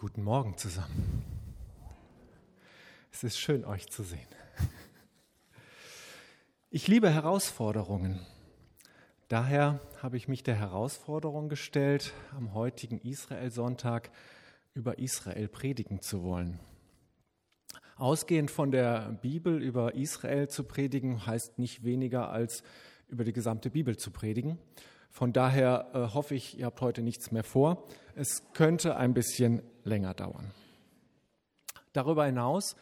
Guten 0.00 0.22
Morgen 0.22 0.56
zusammen. 0.56 1.22
Es 3.12 3.22
ist 3.22 3.38
schön, 3.38 3.66
euch 3.66 3.90
zu 3.90 4.02
sehen. 4.02 4.26
Ich 6.70 6.88
liebe 6.88 7.10
Herausforderungen. 7.10 8.18
Daher 9.28 9.78
habe 10.00 10.16
ich 10.16 10.26
mich 10.26 10.42
der 10.42 10.54
Herausforderung 10.54 11.50
gestellt, 11.50 12.14
am 12.34 12.54
heutigen 12.54 12.98
Israel-Sonntag 12.98 14.10
über 14.72 14.98
Israel 14.98 15.48
predigen 15.48 16.00
zu 16.00 16.22
wollen. 16.22 16.60
Ausgehend 17.96 18.50
von 18.50 18.70
der 18.70 19.18
Bibel 19.20 19.62
über 19.62 19.96
Israel 19.96 20.48
zu 20.48 20.64
predigen, 20.64 21.26
heißt 21.26 21.58
nicht 21.58 21.84
weniger 21.84 22.30
als 22.30 22.62
über 23.08 23.24
die 23.24 23.34
gesamte 23.34 23.68
Bibel 23.68 23.98
zu 23.98 24.10
predigen. 24.10 24.56
Von 25.10 25.32
daher 25.32 25.90
äh, 25.92 26.14
hoffe 26.14 26.34
ich, 26.34 26.58
ihr 26.58 26.66
habt 26.66 26.80
heute 26.80 27.02
nichts 27.02 27.32
mehr 27.32 27.44
vor. 27.44 27.84
Es 28.14 28.52
könnte 28.52 28.96
ein 28.96 29.12
bisschen 29.12 29.62
länger 29.84 30.14
dauern. 30.14 30.50
Darüber 31.92 32.24
hinaus 32.24 32.76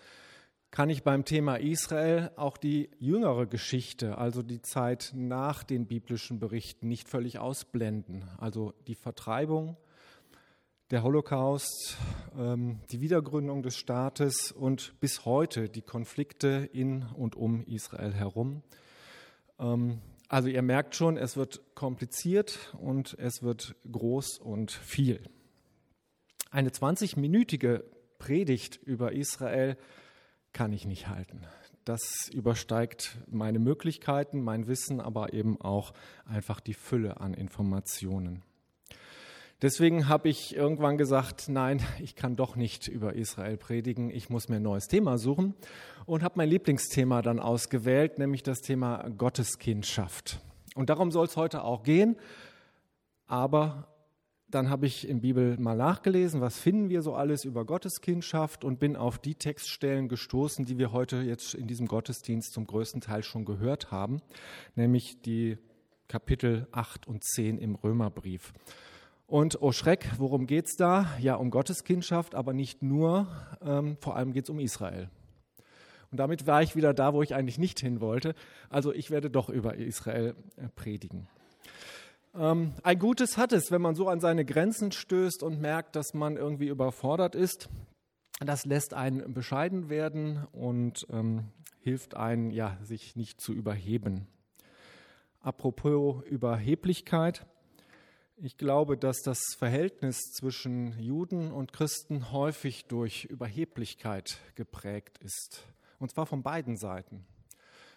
kann 0.71 0.91
ich 0.91 1.03
beim 1.03 1.25
Thema 1.25 1.57
Israel 1.57 2.31
auch 2.37 2.59
die 2.59 2.91
jüngere 2.99 3.47
Geschichte, 3.47 4.19
also 4.19 4.43
die 4.43 4.61
Zeit 4.61 5.13
nach 5.15 5.63
den 5.63 5.87
biblischen 5.87 6.39
Berichten, 6.39 6.89
nicht 6.89 7.09
völlig 7.09 7.39
ausblenden. 7.39 8.25
Also 8.37 8.75
die 8.87 8.95
Vertreibung, 8.95 9.79
der 10.91 11.03
Holocaust, 11.03 11.97
ähm, 12.39 12.81
die 12.91 13.01
Wiedergründung 13.01 13.63
des 13.63 13.77
Staates 13.77 14.53
und 14.53 15.01
bis 15.01 15.25
heute 15.25 15.71
die 15.71 15.83
Konflikte 15.83 16.69
in 16.73 17.07
und 17.15 17.35
um 17.35 17.65
Israel 17.65 18.13
herum. 18.13 18.63
Also 20.29 20.49
ihr 20.49 20.63
merkt 20.63 20.95
schon, 20.95 21.17
es 21.17 21.37
wird 21.37 21.75
kompliziert 21.75 22.75
und 22.79 23.19
es 23.19 23.43
wird 23.43 23.77
groß 23.91 24.39
und 24.39 24.71
viel. 24.71 25.23
Eine 26.51 26.69
20-minütige 26.69 27.83
Predigt 28.19 28.77
über 28.77 29.13
Israel 29.13 29.77
kann 30.53 30.73
ich 30.73 30.85
nicht 30.85 31.09
halten. 31.09 31.47
Das 31.85 32.29
übersteigt 32.31 33.17
meine 33.27 33.59
Möglichkeiten, 33.59 34.43
mein 34.43 34.67
Wissen, 34.67 35.01
aber 35.01 35.33
eben 35.33 35.59
auch 35.61 35.95
einfach 36.27 36.61
die 36.61 36.75
Fülle 36.75 37.21
an 37.21 37.33
Informationen. 37.33 38.43
Deswegen 39.61 40.09
habe 40.09 40.29
ich 40.29 40.55
irgendwann 40.55 40.99
gesagt, 40.99 41.49
nein, 41.49 41.81
ich 41.99 42.15
kann 42.15 42.37
doch 42.37 42.55
nicht 42.55 42.87
über 42.87 43.15
Israel 43.15 43.57
predigen, 43.57 44.11
ich 44.11 44.31
muss 44.31 44.49
mir 44.49 44.57
ein 44.57 44.63
neues 44.63 44.87
Thema 44.87 45.19
suchen 45.19 45.55
und 46.07 46.23
habe 46.23 46.35
mein 46.37 46.49
Lieblingsthema 46.49 47.23
dann 47.23 47.41
ausgewählt, 47.41 48.19
nämlich 48.19 48.43
das 48.45 48.61
Thema 48.61 49.09
Gotteskindschaft. 49.11 50.41
Und 50.77 50.91
darum 50.91 51.11
soll 51.11 51.27
es 51.27 51.37
heute 51.37 51.65
auch 51.65 51.83
gehen, 51.83 52.17
aber 53.27 53.89
dann 54.51 54.71
habe 54.71 54.87
ich 54.87 55.07
in 55.07 55.21
Bibel 55.21 55.59
mal 55.59 55.77
nachgelesen, 55.77 56.41
was 56.41 56.59
finden 56.59 56.89
wir 56.89 57.03
so 57.03 57.15
alles 57.15 57.45
über 57.45 57.67
Gotteskindschaft 57.67 58.65
und 58.65 58.79
bin 58.79 58.97
auf 58.97 59.19
die 59.19 59.35
Textstellen 59.35 60.09
gestoßen, 60.09 60.65
die 60.65 60.79
wir 60.79 60.93
heute 60.93 61.17
jetzt 61.19 61.55
in 61.55 61.67
diesem 61.67 61.87
Gottesdienst 61.87 62.53
zum 62.53 62.67
größten 62.67 63.01
Teil 63.01 63.25
schon 63.25 63.45
gehört 63.45 63.91
haben, 63.91 64.23
nämlich 64.77 65.21
die 65.21 65.59
Kapitel 66.07 66.69
8 66.71 67.07
und 67.09 67.25
10 67.25 67.59
im 67.59 67.75
Römerbrief. 67.75 68.55
Und 69.29 69.61
oh 69.61 69.73
Schreck, 69.73 70.11
worum 70.17 70.47
geht 70.47 70.69
es 70.69 70.77
da? 70.77 71.07
Ja, 71.21 71.35
um 71.35 71.51
Gotteskindschaft, 71.51 72.35
aber 72.35 72.55
nicht 72.55 72.83
nur, 72.83 73.29
ähm, 73.61 73.99
vor 74.01 74.17
allem 74.17 74.33
geht 74.33 74.45
es 74.45 74.51
um 74.51 74.59
Israel. 74.59 75.11
Und 76.11 76.19
damit 76.19 76.47
war 76.47 76.63
ich 76.63 76.75
wieder 76.77 76.95
da, 76.95 77.13
wo 77.13 77.21
ich 77.21 77.35
eigentlich 77.35 77.59
nicht 77.59 77.79
hin 77.79 78.01
wollte. 78.01 78.35
Also 78.71 78.91
ich 78.91 79.11
werde 79.11 79.29
doch 79.29 79.51
über 79.51 79.75
Israel 79.75 80.35
äh, 80.57 80.69
predigen. 80.75 81.29
Ähm, 82.35 82.73
ein 82.83 82.99
Gutes 82.99 83.37
hat 83.37 83.53
es, 83.53 83.71
wenn 83.71 83.83
man 83.83 83.95
so 83.95 84.09
an 84.09 84.21
seine 84.21 84.47
Grenzen 84.47 84.93
stößt 84.93 85.43
und 85.43 85.61
merkt, 85.61 85.95
dass 85.95 86.15
man 86.15 86.39
irgendwie 86.39 86.69
überfordert 86.69 87.35
ist. 87.35 87.69
Das 88.41 88.65
lässt 88.65 88.95
einen 88.95 89.35
bescheiden 89.35 89.91
werden 89.91 90.47
und 90.53 91.07
ähm, 91.11 91.49
hilft 91.81 92.17
einen, 92.17 92.51
ja, 92.51 92.79
sich 92.81 93.15
nicht 93.15 93.43
zu 93.43 93.53
überheben. 93.53 94.27
Apropos 95.41 96.25
Überheblichkeit. 96.25 97.45
Ich 98.41 98.57
glaube, 98.57 98.97
dass 98.97 99.23
das 99.23 99.41
Verhältnis 99.59 100.31
zwischen 100.31 100.97
Juden 101.01 101.51
und 101.51 101.73
Christen 101.73 102.31
häufig 102.31 102.85
durch 102.85 103.25
Überheblichkeit 103.25 104.39
geprägt 104.55 105.19
ist. 105.19 105.67
Und 105.99 106.13
zwar 106.13 106.25
von 106.25 106.45
beiden 106.45 106.77
Seiten. 106.77 107.27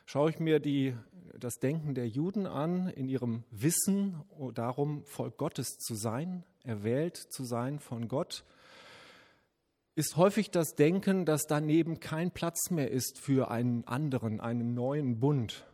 Schaue 0.08 0.32
ich 0.32 0.40
mir 0.40 0.60
die, 0.60 0.96
das 1.38 1.60
Denken 1.60 1.94
der 1.94 2.08
Juden 2.08 2.48
an, 2.48 2.88
in 2.88 3.08
ihrem 3.08 3.44
Wissen 3.52 4.20
darum, 4.56 5.06
Volk 5.06 5.38
Gottes 5.38 5.78
zu 5.78 5.94
sein, 5.94 6.44
erwählt 6.64 7.18
zu 7.18 7.44
sein 7.44 7.78
von 7.78 8.08
Gott, 8.08 8.44
ist 9.94 10.18
häufig 10.18 10.50
das 10.50 10.74
Denken, 10.74 11.26
dass 11.26 11.44
daneben 11.44 12.00
kein 12.00 12.32
Platz 12.32 12.72
mehr 12.72 12.90
ist 12.90 13.20
für 13.20 13.52
einen 13.52 13.88
anderen, 13.88 14.40
einen 14.40 14.74
neuen 14.74 15.20
Bund. 15.20 15.68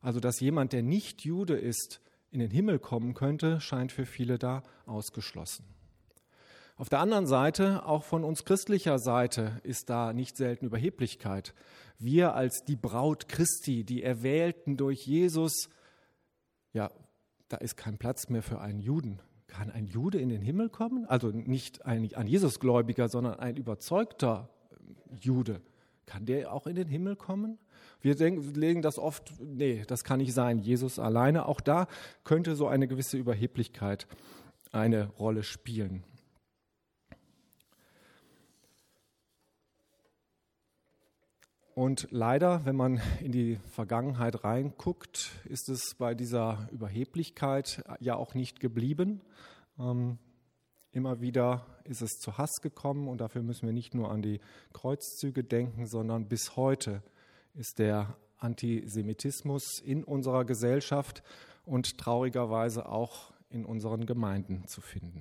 Also 0.00 0.20
dass 0.20 0.38
jemand, 0.38 0.72
der 0.72 0.84
nicht 0.84 1.24
Jude 1.24 1.56
ist, 1.56 2.00
in 2.32 2.40
den 2.40 2.50
Himmel 2.50 2.78
kommen 2.78 3.14
könnte, 3.14 3.60
scheint 3.60 3.92
für 3.92 4.06
viele 4.06 4.38
da 4.38 4.62
ausgeschlossen. 4.86 5.64
Auf 6.76 6.88
der 6.88 7.00
anderen 7.00 7.26
Seite, 7.26 7.86
auch 7.86 8.02
von 8.02 8.24
uns 8.24 8.44
christlicher 8.44 8.98
Seite, 8.98 9.60
ist 9.62 9.90
da 9.90 10.12
nicht 10.12 10.36
selten 10.36 10.66
Überheblichkeit. 10.66 11.54
Wir 11.98 12.34
als 12.34 12.64
die 12.64 12.76
Braut 12.76 13.28
Christi, 13.28 13.84
die 13.84 14.02
Erwählten 14.02 14.76
durch 14.76 15.06
Jesus, 15.06 15.68
ja, 16.72 16.90
da 17.48 17.58
ist 17.58 17.76
kein 17.76 17.98
Platz 17.98 18.30
mehr 18.30 18.42
für 18.42 18.60
einen 18.60 18.80
Juden. 18.80 19.20
Kann 19.46 19.70
ein 19.70 19.86
Jude 19.86 20.18
in 20.18 20.30
den 20.30 20.40
Himmel 20.40 20.70
kommen? 20.70 21.04
Also 21.06 21.28
nicht 21.28 21.84
ein 21.84 22.14
an 22.14 22.26
Jesus 22.26 22.58
sondern 23.10 23.38
ein 23.38 23.56
überzeugter 23.56 24.48
Jude. 25.20 25.60
Kann 26.12 26.26
der 26.26 26.52
auch 26.52 26.66
in 26.66 26.76
den 26.76 26.88
Himmel 26.88 27.16
kommen? 27.16 27.58
Wir 28.02 28.14
denken, 28.14 28.52
legen 28.52 28.82
das 28.82 28.98
oft, 28.98 29.32
nee, 29.40 29.82
das 29.86 30.04
kann 30.04 30.18
nicht 30.18 30.34
sein, 30.34 30.58
Jesus 30.58 30.98
alleine. 30.98 31.46
Auch 31.46 31.62
da 31.62 31.88
könnte 32.22 32.54
so 32.54 32.66
eine 32.66 32.86
gewisse 32.86 33.16
Überheblichkeit 33.16 34.06
eine 34.72 35.08
Rolle 35.18 35.42
spielen. 35.42 36.04
Und 41.74 42.08
leider, 42.10 42.66
wenn 42.66 42.76
man 42.76 43.00
in 43.22 43.32
die 43.32 43.56
Vergangenheit 43.70 44.44
reinguckt, 44.44 45.30
ist 45.46 45.70
es 45.70 45.94
bei 45.94 46.14
dieser 46.14 46.68
Überheblichkeit 46.72 47.82
ja 48.00 48.16
auch 48.16 48.34
nicht 48.34 48.60
geblieben. 48.60 49.22
Ähm, 49.78 50.18
immer 50.92 51.20
wieder 51.20 51.66
ist 51.84 52.02
es 52.02 52.18
zu 52.18 52.38
Hass 52.38 52.60
gekommen 52.60 53.08
und 53.08 53.20
dafür 53.20 53.42
müssen 53.42 53.66
wir 53.66 53.72
nicht 53.72 53.94
nur 53.94 54.10
an 54.10 54.22
die 54.22 54.40
Kreuzzüge 54.72 55.42
denken, 55.42 55.86
sondern 55.86 56.28
bis 56.28 56.56
heute 56.56 57.02
ist 57.54 57.78
der 57.78 58.16
Antisemitismus 58.38 59.80
in 59.80 60.04
unserer 60.04 60.44
Gesellschaft 60.44 61.22
und 61.64 61.98
traurigerweise 61.98 62.86
auch 62.88 63.32
in 63.50 63.64
unseren 63.64 64.06
Gemeinden 64.06 64.66
zu 64.66 64.80
finden. 64.80 65.20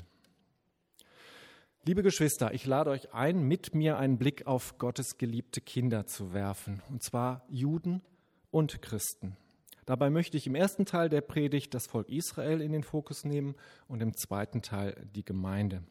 Liebe 1.83 2.03
Geschwister, 2.03 2.53
ich 2.53 2.65
lade 2.65 2.91
euch 2.91 3.13
ein, 3.13 3.47
mit 3.47 3.73
mir 3.73 3.97
einen 3.97 4.17
Blick 4.17 4.45
auf 4.45 4.77
Gottes 4.77 5.17
geliebte 5.17 5.61
Kinder 5.61 6.05
zu 6.05 6.31
werfen, 6.31 6.81
und 6.89 7.01
zwar 7.01 7.43
Juden 7.49 8.01
und 8.51 8.81
Christen. 8.81 9.35
Dabei 9.91 10.09
möchte 10.09 10.37
ich 10.37 10.47
im 10.47 10.55
ersten 10.55 10.85
Teil 10.85 11.09
der 11.09 11.19
Predigt 11.19 11.73
das 11.73 11.85
Volk 11.85 12.07
Israel 12.07 12.61
in 12.61 12.71
den 12.71 12.81
Fokus 12.81 13.25
nehmen 13.25 13.55
und 13.89 14.01
im 14.01 14.15
zweiten 14.15 14.61
Teil 14.61 14.95
die 15.13 15.25
Gemeinde. 15.25 15.83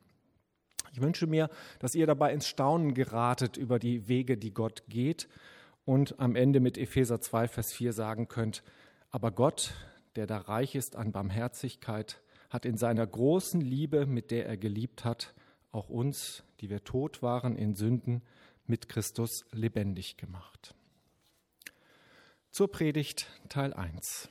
Ich 0.90 1.02
wünsche 1.02 1.26
mir, 1.26 1.50
dass 1.80 1.94
ihr 1.94 2.06
dabei 2.06 2.32
ins 2.32 2.48
Staunen 2.48 2.94
geratet 2.94 3.58
über 3.58 3.78
die 3.78 4.08
Wege, 4.08 4.38
die 4.38 4.54
Gott 4.54 4.84
geht 4.88 5.28
und 5.84 6.18
am 6.18 6.34
Ende 6.34 6.60
mit 6.60 6.78
Epheser 6.78 7.20
2, 7.20 7.46
Vers 7.48 7.74
4 7.74 7.92
sagen 7.92 8.26
könnt, 8.26 8.62
aber 9.10 9.32
Gott, 9.32 9.74
der 10.16 10.26
da 10.26 10.38
reich 10.38 10.76
ist 10.76 10.96
an 10.96 11.12
Barmherzigkeit, 11.12 12.22
hat 12.48 12.64
in 12.64 12.78
seiner 12.78 13.06
großen 13.06 13.60
Liebe, 13.60 14.06
mit 14.06 14.30
der 14.30 14.46
er 14.46 14.56
geliebt 14.56 15.04
hat, 15.04 15.34
auch 15.72 15.90
uns, 15.90 16.42
die 16.62 16.70
wir 16.70 16.84
tot 16.84 17.22
waren 17.22 17.54
in 17.54 17.74
Sünden, 17.74 18.22
mit 18.66 18.88
Christus 18.88 19.44
lebendig 19.52 20.16
gemacht. 20.16 20.74
Zur 22.52 22.68
Predigt 22.68 23.28
Teil 23.48 23.72
1. 23.72 24.28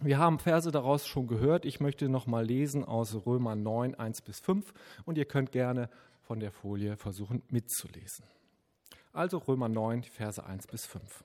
Wir 0.00 0.16
haben 0.16 0.38
Verse 0.38 0.70
daraus 0.70 1.06
schon 1.06 1.26
gehört. 1.26 1.66
Ich 1.66 1.80
möchte 1.80 2.08
noch 2.08 2.26
mal 2.26 2.46
lesen 2.46 2.82
aus 2.82 3.14
Römer 3.26 3.54
9, 3.54 3.94
1 3.94 4.22
bis 4.22 4.40
5 4.40 4.72
und 5.04 5.18
ihr 5.18 5.26
könnt 5.26 5.52
gerne 5.52 5.90
von 6.22 6.40
der 6.40 6.50
Folie 6.50 6.96
versuchen 6.96 7.42
mitzulesen. 7.50 8.24
Also 9.12 9.36
Römer 9.36 9.68
9, 9.68 10.04
Verse 10.04 10.42
1 10.42 10.66
bis 10.66 10.86
5. 10.86 11.24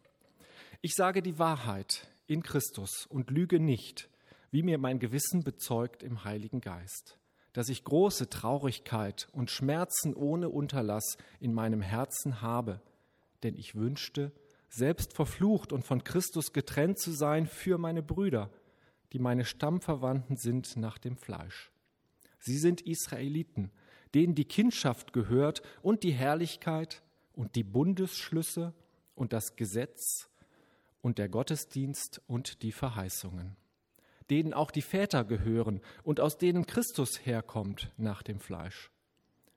Ich 0.82 0.96
sage 0.96 1.22
die 1.22 1.40
Wahrheit 1.40 2.10
in 2.28 2.44
Christus 2.44 3.06
und 3.08 3.32
lüge 3.32 3.62
nicht, 3.62 4.10
wie 4.52 4.64
mir 4.64 4.80
mein 4.80 5.00
Gewissen 5.00 5.46
bezeugt 5.46 6.04
im 6.04 6.26
Heiligen 6.26 6.60
Geist, 6.60 7.18
dass 7.54 7.70
ich 7.70 7.86
große 7.86 8.30
Traurigkeit 8.30 9.30
und 9.32 9.50
Schmerzen 9.50 10.14
ohne 10.14 10.50
Unterlass 10.50 11.18
in 11.40 11.54
meinem 11.54 11.82
Herzen 11.82 12.42
habe, 12.42 12.82
denn 13.44 13.56
ich 13.56 13.76
wünschte, 13.76 14.34
selbst 14.72 15.14
verflucht 15.14 15.74
und 15.74 15.86
von 15.86 16.04
Christus 16.04 16.54
getrennt 16.54 16.98
zu 16.98 17.12
sein 17.12 17.46
für 17.46 17.78
meine 17.78 18.02
Brüder, 18.02 18.50
die 19.12 19.20
meine 19.20 19.44
Stammverwandten 19.44 20.38
sind 20.38 20.78
nach 20.78 20.98
dem 20.98 21.18
Fleisch. 21.18 21.72
Sie 22.40 22.58
sind 22.58 22.82
Israeliten, 22.82 23.72
denen 24.16 24.34
die 24.34 24.46
Kindschaft 24.46 25.14
gehört 25.14 25.62
und 25.82 26.04
die 26.04 26.14
Herrlichkeit 26.14 27.04
und 27.34 27.56
die 27.56 27.64
Bundesschlüsse 27.64 28.74
und 29.14 29.34
das 29.34 29.56
Gesetz 29.58 30.30
und 31.02 31.18
der 31.18 31.28
Gottesdienst 31.28 32.22
und 32.28 32.64
die 32.64 32.72
Verheißungen, 32.72 33.58
denen 34.30 34.54
auch 34.54 34.72
die 34.72 34.82
Väter 34.82 35.26
gehören 35.26 35.82
und 36.04 36.22
aus 36.22 36.38
denen 36.38 36.66
Christus 36.66 37.26
herkommt 37.26 37.92
nach 37.98 38.24
dem 38.24 38.40
Fleisch. 38.40 38.90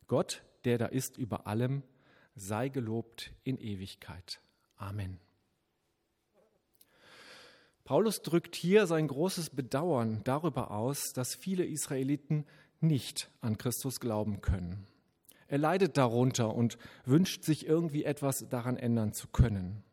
Gott, 0.08 0.43
der 0.64 0.78
da 0.78 0.87
ist 0.87 1.17
über 1.19 1.46
allem, 1.46 1.84
sei 2.34 2.69
gelobt 2.69 3.32
in 3.44 3.58
Ewigkeit. 3.58 4.40
Amen. 4.76 5.21
Paulus 7.85 8.23
drückt 8.23 8.56
hier 8.56 8.87
sein 8.87 9.09
großes 9.09 9.50
Bedauern 9.50 10.23
darüber 10.25 10.71
aus, 10.71 11.12
dass 11.12 11.35
viele 11.35 11.67
Israeliten 11.67 12.47
nicht 12.81 13.31
an 13.43 13.59
Christus 13.59 14.00
glauben 14.00 14.41
können. 14.41 14.87
Er 15.49 15.59
leidet 15.59 15.99
darunter 15.99 16.55
und 16.55 16.79
wünscht 17.05 17.44
sich 17.44 17.67
irgendwie 17.67 18.05
etwas 18.05 18.47
daran 18.49 18.79
ändern 18.79 19.12
zu 19.12 19.29
können. 19.29 19.85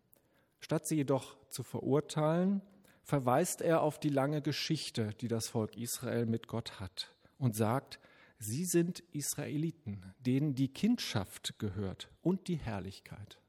Statt 0.61 0.87
sie 0.87 0.95
jedoch 0.95 1.37
zu 1.49 1.63
verurteilen, 1.63 2.61
verweist 3.03 3.61
er 3.61 3.81
auf 3.81 3.99
die 3.99 4.09
lange 4.09 4.41
Geschichte, 4.41 5.09
die 5.19 5.27
das 5.27 5.49
Volk 5.49 5.75
Israel 5.75 6.25
mit 6.25 6.47
Gott 6.47 6.79
hat 6.79 7.13
und 7.37 7.55
sagt, 7.55 7.99
sie 8.39 8.63
sind 8.63 9.01
Israeliten, 9.11 10.13
denen 10.19 10.55
die 10.55 10.69
Kindschaft 10.69 11.59
gehört 11.59 12.09
und 12.21 12.47
die 12.47 12.55
Herrlichkeit. 12.55 13.40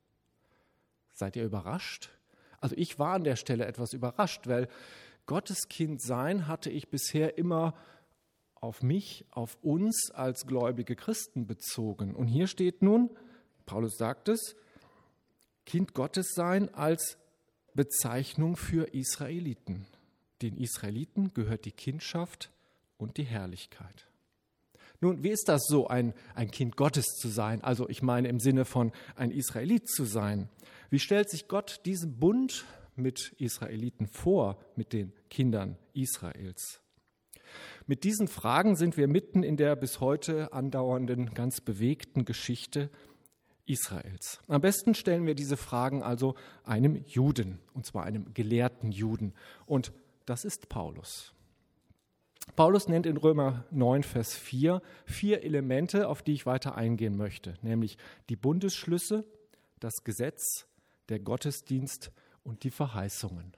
Seid 1.13 1.37
ihr 1.37 1.45
überrascht? 1.45 2.11
Also 2.61 2.77
ich 2.77 2.99
war 2.99 3.15
an 3.15 3.25
der 3.25 3.37
Stelle 3.37 3.67
etwas 3.67 3.93
überrascht, 3.93 4.47
weil 4.47 4.69
Gottes 5.27 5.69
Kind 5.69 6.01
sein 6.01 6.47
hatte 6.47 6.71
ich 6.71 6.89
bisher 6.89 7.39
immer 7.39 7.75
auf 8.55 8.83
mich, 8.83 9.25
auf 9.31 9.59
uns 9.63 10.11
als 10.13 10.47
gläubige 10.47 10.95
Christen 10.95 11.47
bezogen. 11.47 12.15
Und 12.15 12.29
hier 12.29 12.47
steht 12.47 12.83
nun, 12.83 13.11
Paulus 13.67 13.97
sagt 13.97 14.29
es, 14.29 14.55
Kind 15.67 15.95
Gottes 15.95 16.33
sein 16.35 16.73
als 16.75 17.19
Bezeichnung 17.75 18.57
für 18.57 18.95
Israeliten. 18.95 19.87
Den 20.43 20.57
Israeliten 20.57 21.33
gehört 21.35 21.65
die 21.65 21.73
Kindschaft 21.73 22.51
und 22.99 23.17
die 23.17 23.25
Herrlichkeit. 23.25 24.07
Nun, 25.03 25.25
wie 25.25 25.31
ist 25.31 25.49
das 25.49 25.65
so, 25.67 25.89
ein, 25.89 26.15
ein 26.37 26.53
Kind 26.53 26.77
Gottes 26.77 27.07
zu 27.17 27.27
sein? 27.27 27.61
Also 27.63 27.89
ich 27.89 28.03
meine 28.03 28.29
im 28.29 28.39
Sinne 28.39 28.65
von 28.65 28.93
ein 29.17 29.33
Israelit 29.33 29.89
zu 29.89 30.05
sein. 30.05 30.49
Wie 30.91 31.01
stellt 31.01 31.29
sich 31.29 31.49
Gott 31.49 31.81
diesen 31.85 32.21
Bund 32.21 32.65
mit 32.95 33.35
Israeliten 33.39 34.07
vor, 34.07 34.61
mit 34.77 34.93
den 34.93 35.13
Kindern 35.29 35.77
Israels? 35.93 36.81
Mit 37.89 38.05
diesen 38.05 38.29
Fragen 38.29 38.77
sind 38.77 38.97
wir 38.97 39.09
mitten 39.09 39.43
in 39.43 39.57
der 39.57 39.75
bis 39.75 39.99
heute 39.99 40.53
andauernden, 40.53 41.35
ganz 41.35 41.61
bewegten 41.61 42.25
Geschichte 42.25 42.89
Israels. 43.67 44.41
Am 44.47 44.61
besten 44.61 44.95
stellen 44.95 45.27
wir 45.27 45.35
diese 45.35 45.57
Fragen 45.57 46.05
also 46.05 46.37
einem 46.63 47.03
Juden, 47.07 47.59
und 47.75 47.87
zwar 47.87 48.05
einem 48.05 48.33
gelehrten 48.35 48.93
Juden. 48.93 49.35
Und 49.67 49.93
das 50.27 50.45
ist 50.45 50.69
Paulus. 50.69 51.35
Paulus 52.57 52.89
nennt 52.89 53.07
in 53.07 53.17
Römer 53.17 53.65
9, 53.71 54.03
Vers 54.03 54.35
4 54.35 54.83
vier 55.07 55.43
Elemente, 55.43 56.09
auf 56.09 56.23
die 56.23 56.33
ich 56.33 56.45
weiter 56.45 56.75
eingehen 56.75 57.17
möchte, 57.17 57.55
nämlich 57.63 57.97
die 58.29 58.37
Bundesschlüsse, 58.37 59.25
das 59.81 60.05
Gesetz, 60.05 60.67
der 61.09 61.19
Gottesdienst 61.19 62.13
und 62.45 62.65
die 62.65 62.71
Verheißungen. 62.71 63.53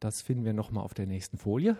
Das 0.00 0.22
finden 0.22 0.44
wir 0.44 0.52
nochmal 0.52 0.84
auf 0.84 0.94
der 0.94 1.06
nächsten 1.06 1.38
Folie. 1.38 1.76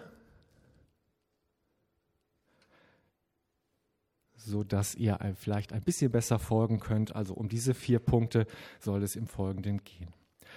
so 4.44 4.64
dass 4.64 4.94
ihr 4.94 5.18
vielleicht 5.36 5.72
ein 5.72 5.82
bisschen 5.82 6.10
besser 6.10 6.38
folgen 6.38 6.80
könnt. 6.80 7.14
Also 7.14 7.34
um 7.34 7.48
diese 7.48 7.74
vier 7.74 7.98
Punkte 7.98 8.46
soll 8.80 9.02
es 9.02 9.16
im 9.16 9.26
Folgenden 9.26 9.82
gehen. 9.84 10.12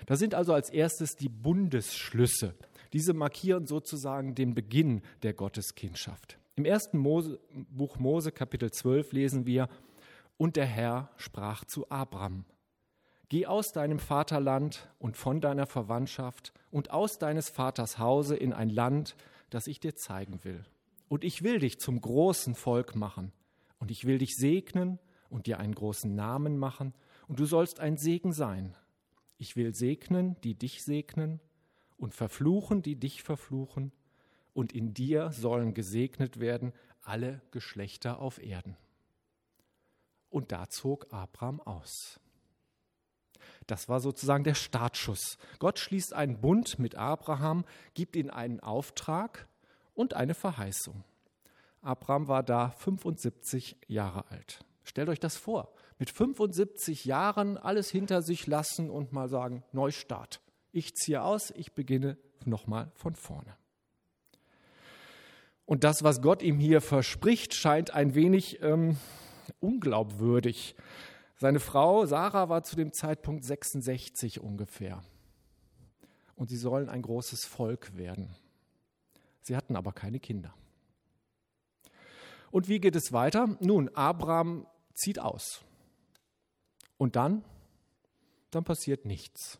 Da 0.05 0.15
sind 0.15 0.33
also 0.33 0.53
als 0.53 0.69
erstes 0.69 1.15
die 1.15 1.29
Bundesschlüsse. 1.29 2.55
Diese 2.95 3.13
markieren 3.13 3.67
sozusagen 3.67 4.35
den 4.35 4.55
Beginn 4.55 5.01
der 5.21 5.33
Gotteskindschaft. 5.33 6.39
Im 6.55 6.63
ersten 6.63 6.97
Mose, 6.97 7.41
Buch 7.51 7.99
Mose, 7.99 8.31
Kapitel 8.31 8.71
12, 8.71 9.11
lesen 9.11 9.45
wir, 9.45 9.67
und 10.37 10.55
der 10.55 10.65
Herr 10.65 11.11
sprach 11.17 11.65
zu 11.65 11.89
Abram, 11.89 12.45
Geh 13.27 13.47
aus 13.47 13.73
deinem 13.73 13.99
Vaterland 13.99 14.87
und 14.97 15.17
von 15.17 15.41
deiner 15.41 15.65
Verwandtschaft 15.65 16.53
und 16.71 16.91
aus 16.91 17.19
deines 17.19 17.49
Vaters 17.49 17.99
Hause 17.99 18.37
in 18.37 18.53
ein 18.53 18.69
Land, 18.69 19.17
das 19.49 19.67
ich 19.67 19.81
dir 19.81 19.95
zeigen 19.97 20.45
will. 20.45 20.63
Und 21.09 21.25
ich 21.25 21.43
will 21.43 21.59
dich 21.59 21.81
zum 21.81 21.99
großen 21.99 22.55
Volk 22.55 22.95
machen 22.95 23.33
und 23.77 23.91
ich 23.91 24.05
will 24.05 24.19
dich 24.19 24.37
segnen 24.37 24.99
und 25.29 25.47
dir 25.47 25.59
einen 25.59 25.75
großen 25.75 26.15
Namen 26.15 26.57
machen, 26.57 26.93
und 27.27 27.41
du 27.41 27.45
sollst 27.45 27.81
ein 27.81 27.97
Segen 27.97 28.31
sein. 28.31 28.73
Ich 29.37 29.57
will 29.57 29.75
segnen, 29.75 30.37
die 30.45 30.55
dich 30.55 30.81
segnen, 30.81 31.41
und 31.97 32.13
verfluchen, 32.13 32.81
die 32.81 32.95
dich 32.95 33.23
verfluchen, 33.23 33.91
und 34.53 34.71
in 34.71 34.93
dir 34.93 35.31
sollen 35.31 35.73
gesegnet 35.73 36.39
werden 36.39 36.71
alle 37.01 37.41
Geschlechter 37.51 38.19
auf 38.19 38.41
Erden. 38.41 38.77
Und 40.29 40.51
da 40.51 40.69
zog 40.69 41.11
Abraham 41.11 41.59
aus. 41.61 42.19
Das 43.67 43.89
war 43.89 43.99
sozusagen 43.99 44.43
der 44.43 44.55
Startschuss. 44.55 45.37
Gott 45.59 45.79
schließt 45.79 46.13
einen 46.13 46.39
Bund 46.39 46.79
mit 46.79 46.95
Abraham, 46.95 47.65
gibt 47.93 48.15
ihm 48.15 48.29
einen 48.29 48.59
Auftrag 48.59 49.47
und 49.93 50.13
eine 50.13 50.33
Verheißung. 50.33 51.03
Abraham 51.81 52.27
war 52.27 52.43
da 52.43 52.71
75 52.71 53.77
Jahre 53.87 54.29
alt. 54.31 54.65
Stellt 54.83 55.09
euch 55.09 55.19
das 55.19 55.35
vor, 55.35 55.73
mit 55.97 56.09
75 56.09 57.05
Jahren 57.05 57.57
alles 57.57 57.89
hinter 57.89 58.21
sich 58.21 58.47
lassen 58.47 58.89
und 58.89 59.13
mal 59.13 59.29
sagen, 59.29 59.63
Neustart. 59.71 60.41
Ich 60.75 60.93
ziehe 60.97 61.23
aus, 61.23 61.51
ich 61.51 61.71
beginne 61.71 62.17
nochmal 62.43 62.91
von 62.95 63.15
vorne. 63.15 63.55
Und 65.65 65.85
das, 65.85 66.03
was 66.03 66.21
Gott 66.21 66.41
ihm 66.41 66.59
hier 66.59 66.81
verspricht, 66.81 67.53
scheint 67.53 67.91
ein 67.91 68.13
wenig 68.13 68.61
ähm, 68.61 68.97
unglaubwürdig. 69.61 70.75
Seine 71.37 71.61
Frau 71.61 72.05
Sarah 72.05 72.49
war 72.49 72.63
zu 72.63 72.75
dem 72.75 72.91
Zeitpunkt 72.91 73.45
66 73.45 74.41
ungefähr. 74.41 75.01
Und 76.35 76.49
sie 76.49 76.57
sollen 76.57 76.89
ein 76.89 77.03
großes 77.03 77.45
Volk 77.45 77.95
werden. 77.95 78.35
Sie 79.43 79.55
hatten 79.55 79.77
aber 79.77 79.93
keine 79.93 80.19
Kinder. 80.19 80.53
Und 82.51 82.67
wie 82.67 82.81
geht 82.81 82.97
es 82.97 83.13
weiter? 83.13 83.55
Nun, 83.61 83.87
Abraham 83.95 84.67
zieht 84.93 85.19
aus. 85.19 85.63
Und 86.97 87.15
dann? 87.15 87.45
Dann 88.51 88.65
passiert 88.65 89.05
nichts. 89.05 89.57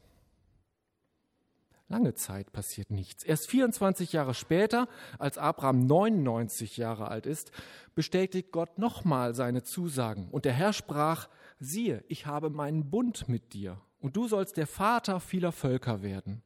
Lange 1.88 2.15
Zeit 2.15 2.51
passiert 2.51 2.89
nichts. 2.89 3.24
Erst 3.24 3.48
24 3.50 4.12
Jahre 4.12 4.34
später, 4.34 4.88
als 5.20 5.38
Abraham 5.38 5.86
99 5.86 6.77
Jahre 6.77 7.08
alt 7.10 7.25
ist, 7.25 7.51
bestätigt 7.94 8.51
Gott 8.51 8.80
nochmal 8.80 9.36
seine 9.36 9.63
Zusagen. 9.63 10.30
Und 10.32 10.46
der 10.46 10.54
Herr 10.54 10.74
sprach, 10.74 11.30
siehe, 11.60 12.04
ich 12.08 12.25
habe 12.25 12.50
meinen 12.50 12.89
Bund 12.89 13.30
mit 13.30 13.54
dir, 13.54 13.80
und 14.00 14.15
du 14.15 14.27
sollst 14.27 14.58
der 14.58 14.68
Vater 14.68 15.20
vieler 15.20 15.51
Völker 15.51 16.01
werden. 16.01 16.44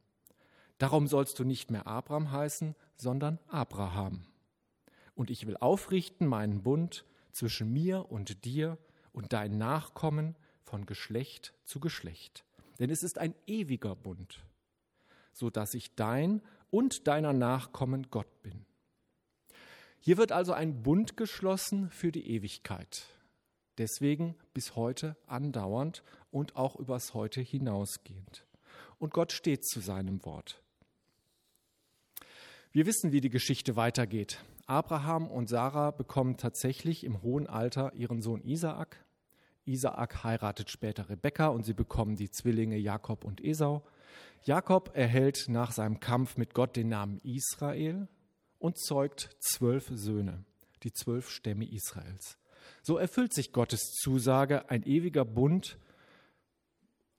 Darum 0.77 1.07
sollst 1.07 1.39
du 1.39 1.43
nicht 1.43 1.71
mehr 1.71 1.87
Abraham 1.87 2.31
heißen, 2.31 2.75
sondern 2.95 3.39
Abraham 3.47 4.25
und 5.19 5.29
ich 5.29 5.45
will 5.45 5.57
aufrichten 5.57 6.25
meinen 6.25 6.63
Bund 6.63 7.03
zwischen 7.33 7.73
mir 7.73 8.09
und 8.09 8.45
dir 8.45 8.77
und 9.11 9.33
deinen 9.33 9.57
Nachkommen 9.57 10.37
von 10.63 10.85
Geschlecht 10.85 11.53
zu 11.65 11.81
Geschlecht. 11.81 12.45
Denn 12.79 12.89
es 12.89 13.03
ist 13.03 13.17
ein 13.17 13.35
ewiger 13.45 13.97
Bund, 13.97 14.39
so 15.39 15.49
dass 15.49 15.73
ich 15.73 15.95
dein 15.95 16.41
und 16.69 17.07
deiner 17.07 17.33
Nachkommen 17.33 18.07
Gott 18.11 18.41
bin. 18.43 18.65
Hier 20.01 20.17
wird 20.17 20.31
also 20.31 20.53
ein 20.53 20.83
Bund 20.83 21.17
geschlossen 21.17 21.89
für 21.89 22.11
die 22.11 22.29
Ewigkeit. 22.29 23.05
Deswegen 23.77 24.35
bis 24.53 24.75
heute 24.75 25.15
andauernd 25.25 26.03
und 26.31 26.57
auch 26.57 26.75
übers 26.75 27.13
Heute 27.13 27.41
hinausgehend. 27.41 28.45
Und 28.97 29.13
Gott 29.13 29.31
steht 29.31 29.65
zu 29.65 29.79
seinem 29.79 30.23
Wort. 30.25 30.61
Wir 32.71 32.85
wissen, 32.85 33.11
wie 33.13 33.21
die 33.21 33.29
Geschichte 33.29 33.77
weitergeht. 33.77 34.43
Abraham 34.67 35.27
und 35.27 35.47
Sarah 35.47 35.91
bekommen 35.91 36.37
tatsächlich 36.37 37.03
im 37.03 37.21
hohen 37.23 37.47
Alter 37.47 37.93
ihren 37.93 38.21
Sohn 38.21 38.43
Isaak. 38.43 39.03
Isaak 39.65 40.23
heiratet 40.23 40.69
später 40.69 41.09
Rebekka 41.09 41.47
und 41.47 41.63
sie 41.63 41.73
bekommen 41.73 42.15
die 42.15 42.29
Zwillinge 42.29 42.77
Jakob 42.77 43.23
und 43.23 43.41
Esau. 43.43 43.83
Jakob 44.43 44.91
erhält 44.93 45.45
nach 45.47 45.71
seinem 45.71 45.99
Kampf 45.99 46.37
mit 46.37 46.53
Gott 46.53 46.75
den 46.75 46.89
Namen 46.89 47.19
Israel 47.23 48.07
und 48.57 48.77
zeugt 48.77 49.29
zwölf 49.39 49.89
Söhne, 49.91 50.45
die 50.83 50.93
zwölf 50.93 51.29
Stämme 51.29 51.65
Israels. 51.65 52.37
So 52.81 52.97
erfüllt 52.97 53.33
sich 53.33 53.51
Gottes 53.51 53.93
Zusage, 54.01 54.69
ein 54.69 54.83
ewiger 54.83 55.25
Bund, 55.25 55.77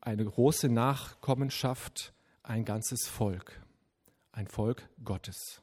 eine 0.00 0.24
große 0.24 0.68
Nachkommenschaft, 0.68 2.14
ein 2.42 2.64
ganzes 2.64 3.06
Volk, 3.06 3.60
ein 4.32 4.46
Volk 4.46 4.88
Gottes. 5.04 5.60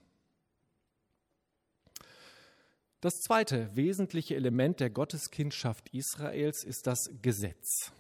Das 3.02 3.22
zweite 3.22 3.76
wesentliche 3.76 4.36
Element 4.36 4.80
der 4.80 4.90
Gotteskindschaft 4.90 5.90
Israels 5.94 6.64
ist 6.64 6.88
das 6.88 7.12
Gesetz. 7.22 7.92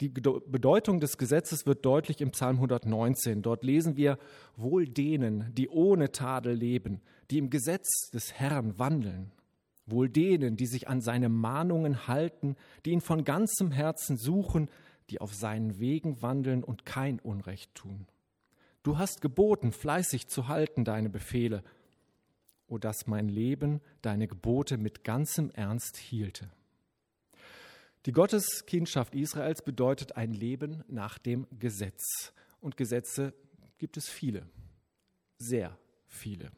Die 0.00 0.10
Bedeutung 0.10 1.00
des 1.00 1.16
Gesetzes 1.16 1.64
wird 1.64 1.86
deutlich 1.86 2.20
im 2.20 2.30
Psalm 2.32 2.56
119. 2.56 3.40
Dort 3.40 3.64
lesen 3.64 3.96
wir, 3.96 4.18
wohl 4.54 4.86
denen, 4.86 5.54
die 5.54 5.70
ohne 5.70 6.12
Tadel 6.12 6.54
leben, 6.54 7.00
die 7.30 7.38
im 7.38 7.48
Gesetz 7.48 8.10
des 8.12 8.34
Herrn 8.34 8.78
wandeln. 8.78 9.32
Wohl 9.86 10.10
denen, 10.10 10.56
die 10.56 10.66
sich 10.66 10.88
an 10.88 11.00
seine 11.00 11.30
Mahnungen 11.30 12.06
halten, 12.08 12.56
die 12.84 12.90
ihn 12.90 13.00
von 13.00 13.24
ganzem 13.24 13.70
Herzen 13.70 14.18
suchen, 14.18 14.68
die 15.08 15.20
auf 15.20 15.32
seinen 15.32 15.78
Wegen 15.78 16.20
wandeln 16.20 16.62
und 16.62 16.84
kein 16.84 17.18
Unrecht 17.18 17.74
tun. 17.74 18.06
Du 18.82 18.98
hast 18.98 19.22
geboten, 19.22 19.72
fleißig 19.72 20.28
zu 20.28 20.48
halten 20.48 20.84
deine 20.84 21.08
Befehle, 21.08 21.62
o 22.66 22.76
dass 22.78 23.06
mein 23.06 23.28
Leben 23.28 23.80
deine 24.02 24.28
Gebote 24.28 24.76
mit 24.76 25.04
ganzem 25.04 25.50
Ernst 25.50 25.96
hielte. 25.96 26.50
Die 28.06 28.12
Gotteskindschaft 28.12 29.16
Israels 29.16 29.62
bedeutet 29.62 30.16
ein 30.16 30.32
Leben 30.32 30.84
nach 30.86 31.18
dem 31.18 31.44
Gesetz. 31.58 32.32
Und 32.60 32.76
Gesetze 32.76 33.34
gibt 33.78 33.96
es 33.96 34.08
viele, 34.08 34.48
sehr 35.38 35.76
viele. 36.06 36.52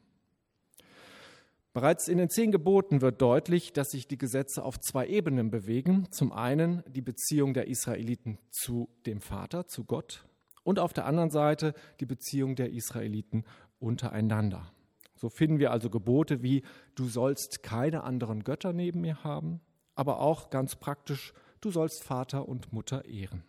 Bereits 1.73 2.07
in 2.07 2.19
den 2.19 2.29
zehn 2.29 2.53
Geboten 2.53 3.01
wird 3.01 3.23
deutlich, 3.23 3.73
dass 3.73 3.93
sich 3.93 4.07
die 4.07 4.19
Gesetze 4.19 4.63
auf 4.63 4.79
zwei 4.79 5.07
Ebenen 5.07 5.51
bewegen. 5.51 6.07
Zum 6.11 6.33
einen 6.33 6.83
die 6.87 7.01
Beziehung 7.01 7.55
der 7.55 7.67
Israeliten 7.67 8.39
zu 8.51 8.91
dem 9.07 9.23
Vater, 9.23 9.67
zu 9.67 9.85
Gott, 9.85 10.27
und 10.65 10.79
auf 10.79 10.93
der 10.93 11.07
anderen 11.07 11.31
Seite 11.31 11.73
die 12.01 12.07
Beziehung 12.07 12.57
der 12.57 12.73
Israeliten 12.73 13.45
untereinander. 13.79 14.71
So 15.15 15.31
finden 15.31 15.59
wir 15.59 15.71
also 15.71 15.89
Gebote 15.89 16.43
wie, 16.43 16.63
du 16.95 17.09
sollst 17.09 17.63
keine 17.63 18.03
anderen 18.05 18.45
Götter 18.45 18.75
neben 18.75 19.01
mir 19.01 19.25
haben, 19.25 19.63
aber 19.99 20.21
auch 20.21 20.49
ganz 20.51 20.77
praktisch, 20.77 21.35
du 21.61 21.73
sollst 21.73 22.05
Vater 22.05 22.49
und 22.49 22.73
Mutter 22.73 23.05
ehren. 23.05 23.43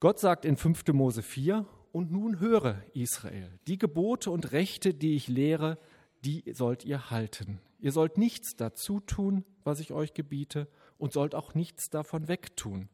Gott 0.00 0.18
sagt 0.18 0.44
in 0.44 0.56
5. 0.56 0.88
Mose 0.88 1.22
4, 1.22 1.64
und 1.92 2.10
nun 2.10 2.40
höre 2.40 2.82
Israel, 2.92 3.60
die 3.68 3.78
Gebote 3.78 4.32
und 4.32 4.50
Rechte, 4.50 4.94
die 4.94 5.14
ich 5.14 5.28
lehre, 5.28 5.78
die 6.24 6.42
sollt 6.54 6.84
ihr 6.84 7.10
halten. 7.10 7.60
Ihr 7.78 7.92
sollt 7.92 8.18
nichts 8.18 8.56
dazu 8.56 8.98
tun, 8.98 9.44
was 9.62 9.78
ich 9.78 9.92
euch 9.92 10.12
gebiete, 10.12 10.66
und 10.98 11.12
sollt 11.12 11.36
auch 11.36 11.54
nichts 11.54 11.88
davon 11.88 12.26
wegtun, 12.26 12.88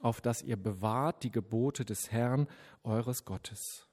auf 0.00 0.22
dass 0.22 0.40
ihr 0.40 0.56
bewahrt 0.56 1.24
die 1.24 1.30
Gebote 1.30 1.84
des 1.84 2.10
Herrn, 2.10 2.48
eures 2.84 3.26
Gottes. 3.26 3.86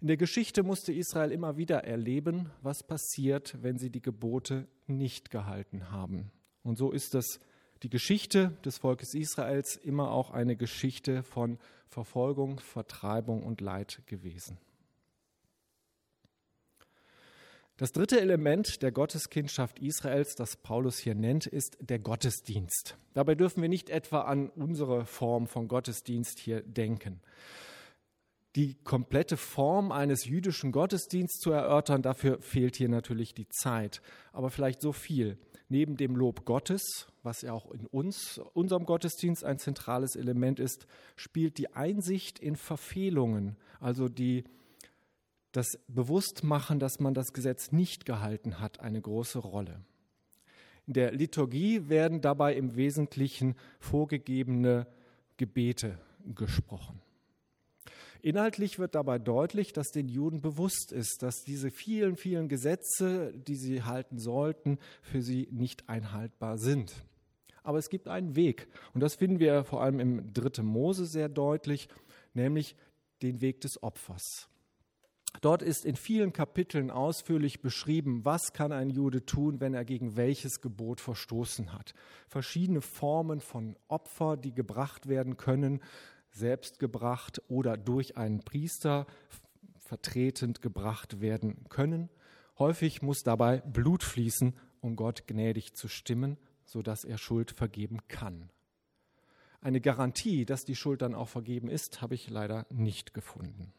In 0.00 0.06
der 0.06 0.16
Geschichte 0.16 0.62
musste 0.62 0.92
Israel 0.92 1.32
immer 1.32 1.56
wieder 1.56 1.82
erleben, 1.82 2.52
was 2.62 2.84
passiert, 2.84 3.56
wenn 3.62 3.78
sie 3.78 3.90
die 3.90 4.00
Gebote 4.00 4.68
nicht 4.86 5.28
gehalten 5.30 5.90
haben. 5.90 6.30
Und 6.62 6.78
so 6.78 6.92
ist 6.92 7.14
das 7.14 7.40
die 7.82 7.90
Geschichte 7.90 8.56
des 8.64 8.78
Volkes 8.78 9.14
Israels 9.14 9.74
immer 9.74 10.12
auch 10.12 10.30
eine 10.30 10.54
Geschichte 10.54 11.24
von 11.24 11.58
Verfolgung, 11.88 12.60
Vertreibung 12.60 13.42
und 13.42 13.60
Leid 13.60 14.02
gewesen. 14.06 14.58
Das 17.76 17.90
dritte 17.90 18.20
Element 18.20 18.82
der 18.82 18.92
Gotteskindschaft 18.92 19.80
Israels, 19.80 20.36
das 20.36 20.56
Paulus 20.56 20.98
hier 20.98 21.16
nennt, 21.16 21.46
ist 21.46 21.76
der 21.80 21.98
Gottesdienst. 21.98 22.96
Dabei 23.14 23.34
dürfen 23.34 23.62
wir 23.62 23.68
nicht 23.68 23.90
etwa 23.90 24.22
an 24.22 24.50
unsere 24.50 25.06
Form 25.06 25.48
von 25.48 25.66
Gottesdienst 25.66 26.38
hier 26.38 26.62
denken 26.62 27.20
die 28.56 28.74
komplette 28.82 29.36
Form 29.36 29.92
eines 29.92 30.24
jüdischen 30.24 30.72
Gottesdienstes 30.72 31.40
zu 31.40 31.50
erörtern, 31.50 32.02
dafür 32.02 32.40
fehlt 32.40 32.76
hier 32.76 32.88
natürlich 32.88 33.34
die 33.34 33.48
Zeit. 33.48 34.00
Aber 34.32 34.50
vielleicht 34.50 34.80
so 34.80 34.92
viel. 34.92 35.38
Neben 35.68 35.96
dem 35.96 36.16
Lob 36.16 36.46
Gottes, 36.46 37.08
was 37.22 37.42
ja 37.42 37.52
auch 37.52 37.70
in 37.70 37.86
uns, 37.86 38.40
unserem 38.54 38.86
Gottesdienst 38.86 39.44
ein 39.44 39.58
zentrales 39.58 40.16
Element 40.16 40.60
ist, 40.60 40.86
spielt 41.16 41.58
die 41.58 41.74
Einsicht 41.74 42.38
in 42.38 42.56
Verfehlungen, 42.56 43.56
also 43.78 44.08
die, 44.08 44.44
das 45.52 45.66
Bewusstmachen, 45.88 46.78
dass 46.78 47.00
man 47.00 47.12
das 47.12 47.34
Gesetz 47.34 47.70
nicht 47.70 48.06
gehalten 48.06 48.60
hat, 48.60 48.80
eine 48.80 49.00
große 49.00 49.40
Rolle. 49.40 49.84
In 50.86 50.94
der 50.94 51.12
Liturgie 51.12 51.90
werden 51.90 52.22
dabei 52.22 52.54
im 52.54 52.74
Wesentlichen 52.76 53.56
vorgegebene 53.78 54.86
Gebete 55.36 55.98
gesprochen. 56.34 57.02
Inhaltlich 58.20 58.78
wird 58.78 58.94
dabei 58.94 59.18
deutlich, 59.18 59.72
dass 59.72 59.90
den 59.90 60.08
Juden 60.08 60.40
bewusst 60.40 60.92
ist, 60.92 61.22
dass 61.22 61.44
diese 61.44 61.70
vielen, 61.70 62.16
vielen 62.16 62.48
Gesetze, 62.48 63.32
die 63.32 63.56
sie 63.56 63.82
halten 63.84 64.18
sollten, 64.18 64.78
für 65.02 65.22
sie 65.22 65.48
nicht 65.52 65.88
einhaltbar 65.88 66.58
sind. 66.58 66.92
Aber 67.62 67.78
es 67.78 67.90
gibt 67.90 68.08
einen 68.08 68.34
Weg. 68.34 68.68
Und 68.94 69.02
das 69.02 69.16
finden 69.16 69.38
wir 69.38 69.64
vor 69.64 69.82
allem 69.82 70.00
im 70.00 70.32
3. 70.32 70.62
Mose 70.62 71.06
sehr 71.06 71.28
deutlich, 71.28 71.88
nämlich 72.34 72.76
den 73.22 73.40
Weg 73.40 73.60
des 73.60 73.82
Opfers. 73.82 74.48
Dort 75.40 75.62
ist 75.62 75.84
in 75.84 75.94
vielen 75.94 76.32
Kapiteln 76.32 76.90
ausführlich 76.90 77.60
beschrieben, 77.60 78.24
was 78.24 78.52
kann 78.52 78.72
ein 78.72 78.90
Jude 78.90 79.24
tun, 79.24 79.60
wenn 79.60 79.74
er 79.74 79.84
gegen 79.84 80.16
welches 80.16 80.60
Gebot 80.60 81.00
verstoßen 81.00 81.72
hat. 81.72 81.94
Verschiedene 82.26 82.80
Formen 82.80 83.40
von 83.40 83.76
Opfer, 83.86 84.36
die 84.36 84.52
gebracht 84.52 85.08
werden 85.08 85.36
können, 85.36 85.80
selbst 86.38 86.78
gebracht 86.78 87.42
oder 87.48 87.76
durch 87.76 88.16
einen 88.16 88.40
Priester 88.40 89.06
vertretend 89.78 90.62
gebracht 90.62 91.20
werden 91.20 91.64
können. 91.68 92.08
Häufig 92.58 93.02
muss 93.02 93.22
dabei 93.22 93.60
Blut 93.60 94.02
fließen, 94.02 94.54
um 94.80 94.96
Gott 94.96 95.26
gnädig 95.26 95.74
zu 95.74 95.88
stimmen, 95.88 96.38
sodass 96.64 97.04
er 97.04 97.18
Schuld 97.18 97.50
vergeben 97.50 97.98
kann. 98.08 98.50
Eine 99.60 99.80
Garantie, 99.80 100.44
dass 100.44 100.64
die 100.64 100.76
Schuld 100.76 101.02
dann 101.02 101.14
auch 101.14 101.28
vergeben 101.28 101.68
ist, 101.68 102.00
habe 102.00 102.14
ich 102.14 102.30
leider 102.30 102.66
nicht 102.70 103.12
gefunden. 103.12 103.72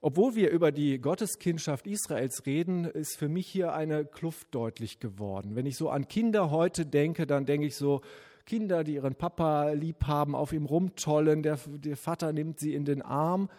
Obwohl 0.00 0.36
wir 0.36 0.50
über 0.50 0.70
die 0.70 1.00
Gotteskindschaft 1.00 1.86
Israels 1.86 2.46
reden, 2.46 2.84
ist 2.84 3.16
für 3.16 3.28
mich 3.28 3.48
hier 3.48 3.72
eine 3.72 4.04
Kluft 4.04 4.54
deutlich 4.54 5.00
geworden. 5.00 5.56
Wenn 5.56 5.66
ich 5.66 5.76
so 5.76 5.90
an 5.90 6.06
Kinder 6.06 6.50
heute 6.50 6.86
denke, 6.86 7.26
dann 7.26 7.46
denke 7.46 7.66
ich 7.66 7.74
so, 7.74 8.02
Kinder, 8.48 8.82
die 8.82 8.94
ihren 8.94 9.14
Papa 9.14 9.72
lieb 9.72 10.06
haben, 10.06 10.34
auf 10.34 10.54
ihm 10.54 10.64
rumtollen, 10.64 11.42
der, 11.42 11.58
der 11.66 11.98
Vater 11.98 12.32
nimmt 12.32 12.58
sie 12.58 12.72
in 12.72 12.86
den 12.86 13.02
Arm. 13.02 13.50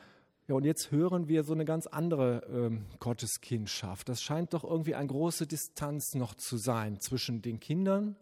Ja, 0.48 0.56
und 0.56 0.66
jetzt 0.66 0.90
hören 0.90 1.28
wir 1.28 1.44
so 1.44 1.54
eine 1.54 1.64
ganz 1.64 1.86
andere 1.86 2.42
ähm, 2.52 2.86
Gotteskindschaft. 3.00 4.10
Das 4.10 4.24
scheint 4.24 4.56
doch 4.56 4.64
irgendwie 4.64 4.96
eine 4.96 5.08
große 5.08 5.46
Distanz 5.46 6.16
noch 6.16 6.34
zu 6.34 6.58
sein 6.58 7.00
zwischen 7.00 7.44
den 7.44 7.60
Kindern 7.60 8.16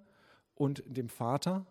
und 0.55 0.83
dem 0.85 1.07
Vater. 1.07 1.65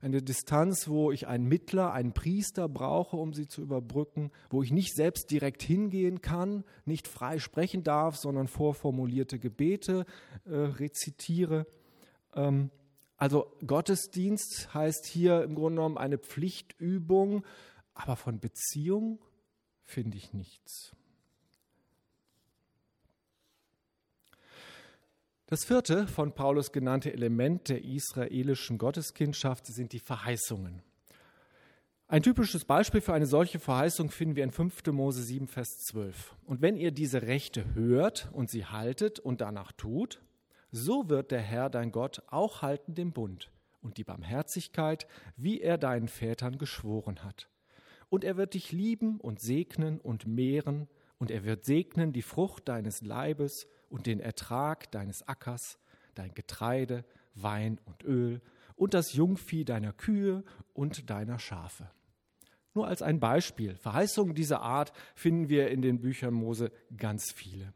Eine 0.00 0.22
Distanz, 0.22 0.88
wo 0.88 1.12
ich 1.12 1.28
einen 1.28 1.46
Mittler, 1.46 1.92
einen 1.92 2.12
Priester 2.12 2.68
brauche, 2.68 3.16
um 3.16 3.34
sie 3.34 3.46
zu 3.46 3.62
überbrücken, 3.62 4.32
wo 4.50 4.64
ich 4.64 4.72
nicht 4.72 4.96
selbst 4.96 5.30
direkt 5.30 5.62
hingehen 5.62 6.20
kann, 6.20 6.64
nicht 6.84 7.06
frei 7.06 7.38
sprechen 7.38 7.84
darf, 7.84 8.16
sondern 8.16 8.48
vorformulierte 8.48 9.38
Gebete 9.38 10.04
äh, 10.46 10.50
rezitiere. 10.52 11.64
Ähm, 12.34 12.72
also 13.22 13.56
Gottesdienst 13.64 14.74
heißt 14.74 15.06
hier 15.06 15.44
im 15.44 15.54
Grunde 15.54 15.76
genommen 15.76 15.96
eine 15.96 16.18
Pflichtübung, 16.18 17.44
aber 17.94 18.16
von 18.16 18.40
Beziehung 18.40 19.20
finde 19.84 20.16
ich 20.16 20.32
nichts. 20.32 20.90
Das 25.46 25.64
vierte 25.64 26.08
von 26.08 26.32
Paulus 26.34 26.72
genannte 26.72 27.12
Element 27.12 27.68
der 27.68 27.84
israelischen 27.84 28.76
Gotteskindschaft 28.76 29.66
sind 29.66 29.92
die 29.92 30.00
Verheißungen. 30.00 30.82
Ein 32.08 32.24
typisches 32.24 32.64
Beispiel 32.64 33.02
für 33.02 33.14
eine 33.14 33.26
solche 33.26 33.60
Verheißung 33.60 34.10
finden 34.10 34.34
wir 34.34 34.42
in 34.42 34.50
5. 34.50 34.84
Mose 34.86 35.22
7, 35.22 35.46
Vers 35.46 35.78
12. 35.86 36.34
Und 36.44 36.60
wenn 36.60 36.76
ihr 36.76 36.90
diese 36.90 37.22
Rechte 37.22 37.72
hört 37.76 38.30
und 38.32 38.50
sie 38.50 38.66
haltet 38.66 39.20
und 39.20 39.40
danach 39.40 39.70
tut, 39.70 40.20
so 40.72 41.08
wird 41.08 41.30
der 41.30 41.40
Herr 41.40 41.70
dein 41.70 41.92
Gott 41.92 42.22
auch 42.28 42.62
halten 42.62 42.94
den 42.94 43.12
Bund 43.12 43.50
und 43.82 43.98
die 43.98 44.04
Barmherzigkeit, 44.04 45.06
wie 45.36 45.60
er 45.60 45.78
deinen 45.78 46.08
Vätern 46.08 46.58
geschworen 46.58 47.22
hat. 47.22 47.48
Und 48.08 48.24
er 48.24 48.36
wird 48.36 48.54
dich 48.54 48.72
lieben 48.72 49.20
und 49.20 49.40
segnen 49.40 50.00
und 50.00 50.26
mehren, 50.26 50.88
und 51.18 51.30
er 51.30 51.44
wird 51.44 51.64
segnen 51.64 52.12
die 52.12 52.22
Frucht 52.22 52.68
deines 52.68 53.00
Leibes 53.00 53.68
und 53.88 54.06
den 54.06 54.18
Ertrag 54.18 54.90
deines 54.90 55.28
Ackers, 55.28 55.78
dein 56.14 56.34
Getreide, 56.34 57.04
Wein 57.34 57.78
und 57.84 58.02
Öl 58.02 58.40
und 58.74 58.94
das 58.94 59.12
Jungvieh 59.12 59.64
deiner 59.64 59.92
Kühe 59.92 60.42
und 60.72 61.10
deiner 61.10 61.38
Schafe. 61.38 61.88
Nur 62.74 62.88
als 62.88 63.02
ein 63.02 63.20
Beispiel. 63.20 63.76
Verheißungen 63.76 64.34
dieser 64.34 64.62
Art 64.62 64.92
finden 65.14 65.48
wir 65.48 65.70
in 65.70 65.82
den 65.82 66.00
Büchern 66.00 66.34
Mose 66.34 66.72
ganz 66.96 67.30
viele. 67.30 67.72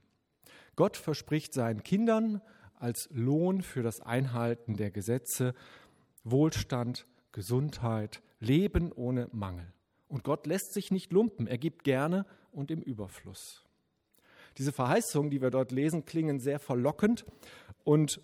Gott 0.75 0.97
verspricht 0.97 1.55
seinen 1.55 1.83
Kindern 1.83 2.41
als 2.81 3.09
Lohn 3.13 3.63
für 3.63 3.83
das 3.83 4.01
Einhalten 4.01 4.77
der 4.77 4.91
Gesetze 4.91 5.55
Wohlstand, 6.25 7.07
Gesundheit, 7.33 8.23
Leben 8.41 8.93
ohne 8.93 9.29
Mangel. 9.33 9.73
Und 10.09 10.25
Gott 10.25 10.47
lässt 10.47 10.73
sich 10.73 10.91
nicht 10.91 11.13
lumpen, 11.13 11.47
er 11.47 11.59
gibt 11.59 11.85
gerne 11.85 12.27
und 12.53 12.71
im 12.71 12.83
Überfluss. 12.83 13.65
Diese 14.59 14.73
Verheißungen, 14.73 15.31
die 15.31 15.43
wir 15.43 15.51
dort 15.51 15.73
lesen, 15.73 16.05
klingen 16.05 16.41
sehr 16.41 16.59
verlockend 16.59 17.25
und 17.85 18.21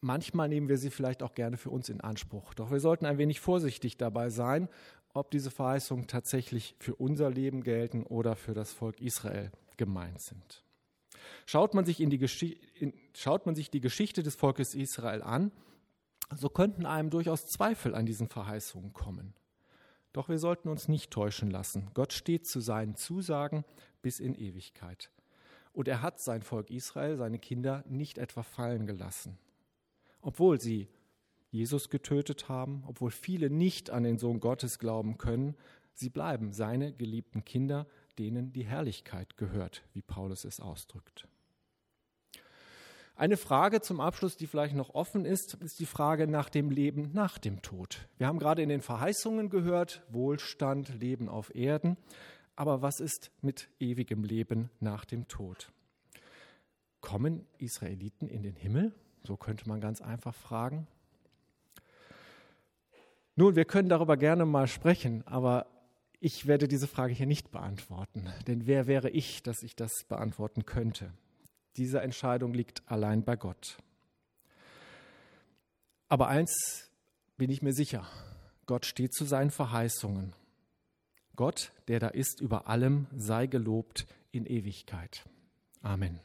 manchmal 0.00 0.48
nehmen 0.48 0.68
wir 0.68 0.78
sie 0.78 0.90
vielleicht 0.90 1.22
auch 1.22 1.34
gerne 1.34 1.56
für 1.56 1.70
uns 1.70 1.88
in 1.88 2.00
Anspruch. 2.00 2.54
Doch 2.54 2.70
wir 2.70 2.80
sollten 2.80 3.06
ein 3.06 3.18
wenig 3.18 3.40
vorsichtig 3.40 3.96
dabei 3.96 4.30
sein, 4.30 4.68
ob 5.14 5.30
diese 5.30 5.50
Verheißungen 5.50 6.06
tatsächlich 6.06 6.76
für 6.78 6.94
unser 6.94 7.30
Leben 7.30 7.62
gelten 7.62 8.04
oder 8.04 8.36
für 8.36 8.54
das 8.54 8.72
Volk 8.72 9.00
Israel 9.00 9.50
gemeint 9.76 10.20
sind. 10.20 10.64
Schaut 11.46 11.74
man 11.74 11.84
sich, 11.84 12.00
in 12.00 12.10
die, 12.10 12.58
in, 12.74 12.92
schaut 13.14 13.46
man 13.46 13.54
sich 13.54 13.70
die 13.70 13.80
Geschichte 13.80 14.22
des 14.22 14.34
Volkes 14.34 14.74
Israel 14.74 15.22
an, 15.22 15.52
so 16.34 16.48
könnten 16.48 16.86
einem 16.86 17.10
durchaus 17.10 17.46
Zweifel 17.46 17.94
an 17.94 18.06
diesen 18.06 18.28
Verheißungen 18.28 18.92
kommen. 18.92 19.34
Doch 20.12 20.28
wir 20.28 20.38
sollten 20.38 20.68
uns 20.68 20.88
nicht 20.88 21.10
täuschen 21.10 21.50
lassen. 21.50 21.90
Gott 21.94 22.12
steht 22.12 22.46
zu 22.46 22.60
seinen 22.60 22.96
Zusagen 22.96 23.64
bis 24.02 24.20
in 24.20 24.34
Ewigkeit. 24.34 25.10
Und 25.72 25.86
er 25.86 26.02
hat 26.02 26.20
sein 26.20 26.42
Volk 26.42 26.70
Israel, 26.70 27.16
seine 27.16 27.38
Kinder, 27.38 27.84
nicht 27.88 28.18
etwa 28.18 28.42
fallen 28.42 28.86
gelassen. 28.86 29.38
Obwohl 30.20 30.60
sie 30.60 30.88
Jesus 31.52 31.90
getötet 31.90 32.48
haben, 32.48 32.84
obwohl 32.86 33.10
viele 33.10 33.50
nicht 33.50 33.90
an 33.90 34.02
den 34.02 34.18
Sohn 34.18 34.40
Gottes 34.40 34.78
glauben 34.78 35.18
können, 35.18 35.56
sie 36.00 36.10
bleiben 36.10 36.52
seine 36.52 36.92
geliebten 36.92 37.44
Kinder, 37.44 37.86
denen 38.18 38.52
die 38.52 38.64
Herrlichkeit 38.64 39.36
gehört, 39.36 39.84
wie 39.92 40.02
Paulus 40.02 40.44
es 40.44 40.58
ausdrückt. 40.58 41.28
Eine 43.14 43.36
Frage 43.36 43.82
zum 43.82 44.00
Abschluss, 44.00 44.38
die 44.38 44.46
vielleicht 44.46 44.74
noch 44.74 44.94
offen 44.94 45.26
ist, 45.26 45.54
ist 45.62 45.78
die 45.78 45.86
Frage 45.86 46.26
nach 46.26 46.48
dem 46.48 46.70
Leben 46.70 47.10
nach 47.12 47.36
dem 47.36 47.60
Tod. 47.60 48.08
Wir 48.16 48.26
haben 48.26 48.38
gerade 48.38 48.62
in 48.62 48.70
den 48.70 48.80
Verheißungen 48.80 49.50
gehört, 49.50 50.02
Wohlstand, 50.08 50.98
Leben 50.98 51.28
auf 51.28 51.54
Erden. 51.54 51.98
Aber 52.56 52.80
was 52.80 52.98
ist 52.98 53.30
mit 53.42 53.68
ewigem 53.78 54.24
Leben 54.24 54.70
nach 54.80 55.04
dem 55.04 55.28
Tod? 55.28 55.70
Kommen 57.02 57.46
Israeliten 57.58 58.26
in 58.26 58.42
den 58.42 58.56
Himmel? 58.56 58.94
So 59.22 59.36
könnte 59.36 59.68
man 59.68 59.82
ganz 59.82 60.00
einfach 60.00 60.34
fragen. 60.34 60.86
Nun, 63.36 63.54
wir 63.54 63.66
können 63.66 63.88
darüber 63.90 64.16
gerne 64.16 64.46
mal 64.46 64.66
sprechen, 64.66 65.26
aber 65.26 65.66
ich 66.20 66.46
werde 66.46 66.68
diese 66.68 66.86
Frage 66.86 67.14
hier 67.14 67.26
nicht 67.26 67.50
beantworten. 67.50 68.30
Denn 68.46 68.66
wer 68.66 68.86
wäre 68.86 69.10
ich, 69.10 69.42
dass 69.42 69.62
ich 69.62 69.74
das 69.74 70.04
beantworten 70.08 70.66
könnte? 70.66 71.12
Diese 71.76 72.00
Entscheidung 72.00 72.52
liegt 72.52 72.82
allein 72.86 73.24
bei 73.24 73.36
Gott. 73.36 73.78
Aber 76.08 76.28
eins 76.28 76.90
bin 77.36 77.50
ich 77.50 77.62
mir 77.62 77.72
sicher, 77.72 78.06
Gott 78.66 78.84
steht 78.84 79.14
zu 79.14 79.24
seinen 79.24 79.50
Verheißungen. 79.50 80.34
Gott, 81.36 81.72
der 81.88 82.00
da 82.00 82.08
ist 82.08 82.40
über 82.40 82.68
allem, 82.68 83.06
sei 83.16 83.46
gelobt 83.46 84.06
in 84.30 84.44
Ewigkeit. 84.44 85.24
Amen. 85.80 86.20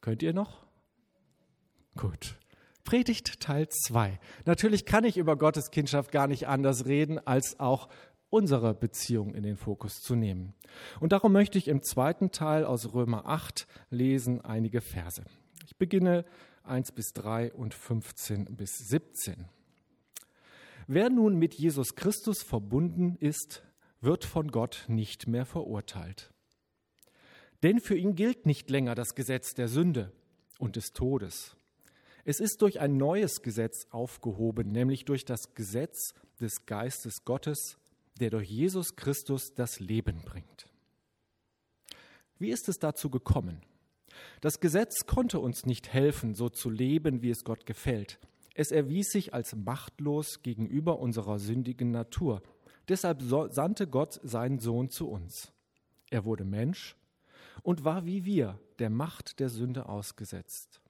Könnt 0.00 0.22
ihr 0.22 0.32
noch? 0.32 0.66
Gut. 1.96 2.36
Predigt 2.84 3.40
Teil 3.40 3.68
2. 3.68 4.18
Natürlich 4.44 4.84
kann 4.84 5.04
ich 5.04 5.16
über 5.16 5.36
Gottes 5.36 5.70
Kindschaft 5.70 6.12
gar 6.12 6.26
nicht 6.26 6.46
anders 6.46 6.84
reden, 6.84 7.18
als 7.26 7.58
auch 7.58 7.88
unsere 8.28 8.74
Beziehung 8.74 9.34
in 9.34 9.42
den 9.42 9.56
Fokus 9.56 10.02
zu 10.02 10.14
nehmen. 10.14 10.54
Und 11.00 11.12
darum 11.12 11.32
möchte 11.32 11.56
ich 11.56 11.68
im 11.68 11.82
zweiten 11.82 12.30
Teil 12.30 12.64
aus 12.64 12.92
Römer 12.92 13.26
8 13.26 13.66
lesen 13.90 14.40
einige 14.40 14.80
Verse. 14.80 15.24
Ich 15.64 15.76
beginne 15.76 16.24
1 16.64 16.92
bis 16.92 17.12
3 17.14 17.52
und 17.54 17.74
15 17.74 18.56
bis 18.56 18.76
17. 18.88 19.46
Wer 20.86 21.10
nun 21.10 21.36
mit 21.36 21.54
Jesus 21.54 21.94
Christus 21.94 22.42
verbunden 22.42 23.16
ist, 23.18 23.62
wird 24.00 24.24
von 24.24 24.50
Gott 24.50 24.84
nicht 24.88 25.26
mehr 25.26 25.46
verurteilt. 25.46 26.32
Denn 27.62 27.80
für 27.80 27.96
ihn 27.96 28.14
gilt 28.14 28.44
nicht 28.44 28.68
länger 28.68 28.94
das 28.94 29.14
Gesetz 29.14 29.54
der 29.54 29.68
Sünde 29.68 30.12
und 30.58 30.76
des 30.76 30.92
Todes. 30.92 31.56
Es 32.24 32.40
ist 32.40 32.62
durch 32.62 32.80
ein 32.80 32.96
neues 32.96 33.42
Gesetz 33.42 33.86
aufgehoben, 33.90 34.72
nämlich 34.72 35.04
durch 35.04 35.26
das 35.26 35.54
Gesetz 35.54 36.14
des 36.40 36.64
Geistes 36.64 37.24
Gottes, 37.24 37.76
der 38.18 38.30
durch 38.30 38.48
Jesus 38.48 38.96
Christus 38.96 39.52
das 39.54 39.78
Leben 39.78 40.22
bringt. 40.24 40.68
Wie 42.38 42.50
ist 42.50 42.68
es 42.68 42.78
dazu 42.78 43.10
gekommen? 43.10 43.60
Das 44.40 44.60
Gesetz 44.60 45.06
konnte 45.06 45.38
uns 45.38 45.66
nicht 45.66 45.92
helfen, 45.92 46.34
so 46.34 46.48
zu 46.48 46.70
leben, 46.70 47.22
wie 47.22 47.30
es 47.30 47.44
Gott 47.44 47.66
gefällt. 47.66 48.18
Es 48.54 48.70
erwies 48.70 49.10
sich 49.10 49.34
als 49.34 49.54
machtlos 49.54 50.42
gegenüber 50.42 51.00
unserer 51.00 51.38
sündigen 51.38 51.90
Natur. 51.90 52.42
Deshalb 52.88 53.22
sandte 53.22 53.86
Gott 53.86 54.20
seinen 54.22 54.60
Sohn 54.60 54.88
zu 54.88 55.08
uns. 55.08 55.52
Er 56.10 56.24
wurde 56.24 56.44
Mensch 56.44 56.96
und 57.62 57.84
war 57.84 58.06
wie 58.06 58.24
wir 58.24 58.60
der 58.78 58.90
Macht 58.90 59.40
der 59.40 59.48
Sünde 59.48 59.88
ausgesetzt. 59.88 60.80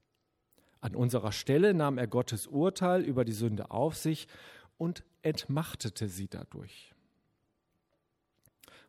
An 0.84 0.94
unserer 0.94 1.32
Stelle 1.32 1.72
nahm 1.72 1.96
er 1.96 2.06
Gottes 2.06 2.46
Urteil 2.46 3.04
über 3.04 3.24
die 3.24 3.32
Sünde 3.32 3.70
auf 3.70 3.96
sich 3.96 4.28
und 4.76 5.02
entmachtete 5.22 6.10
sie 6.10 6.28
dadurch. 6.28 6.92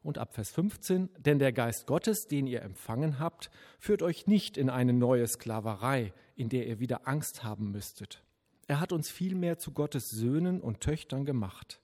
Und 0.04 0.18
ab 0.18 0.34
Vers 0.34 0.52
15, 0.52 1.08
denn 1.18 1.40
der 1.40 1.54
Geist 1.54 1.88
Gottes, 1.88 2.28
den 2.28 2.48
ihr 2.48 2.64
empfangen 2.64 3.18
habt, 3.18 3.50
führt 3.80 4.02
euch 4.02 4.28
nicht 4.28 4.58
in 4.58 4.70
eine 4.70 4.92
neue 4.92 5.26
Sklaverei, 5.26 6.12
in 6.36 6.50
der 6.50 6.68
ihr 6.68 6.82
wieder 6.82 7.08
Angst 7.08 7.46
haben 7.46 7.72
müsstet. 7.72 8.26
Er 8.68 8.82
hat 8.82 8.92
uns 8.92 9.10
vielmehr 9.10 9.58
zu 9.58 9.72
Gottes 9.72 10.10
Söhnen 10.10 10.60
und 10.60 10.82
Töchtern 10.82 11.24
gemacht. 11.24 11.80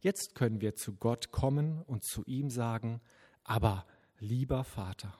Jetzt 0.00 0.34
können 0.34 0.60
wir 0.60 0.74
zu 0.74 0.96
Gott 0.96 1.30
kommen 1.30 1.82
und 1.82 2.02
zu 2.02 2.24
ihm 2.24 2.50
sagen, 2.50 3.00
aber 3.44 3.86
lieber 4.18 4.64
Vater. 4.64 5.16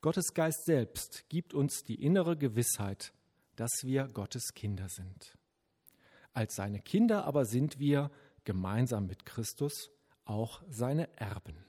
Gottes 0.00 0.34
Geist 0.34 0.64
selbst 0.64 1.28
gibt 1.28 1.54
uns 1.54 1.84
die 1.84 2.02
innere 2.02 2.36
Gewissheit, 2.36 3.12
dass 3.60 3.84
wir 3.84 4.08
Gottes 4.08 4.54
Kinder 4.54 4.88
sind. 4.88 5.36
Als 6.32 6.54
seine 6.54 6.80
Kinder 6.80 7.24
aber 7.26 7.44
sind 7.44 7.78
wir 7.78 8.10
gemeinsam 8.44 9.06
mit 9.06 9.26
Christus 9.26 9.90
auch 10.24 10.62
seine 10.70 11.14
Erben. 11.18 11.62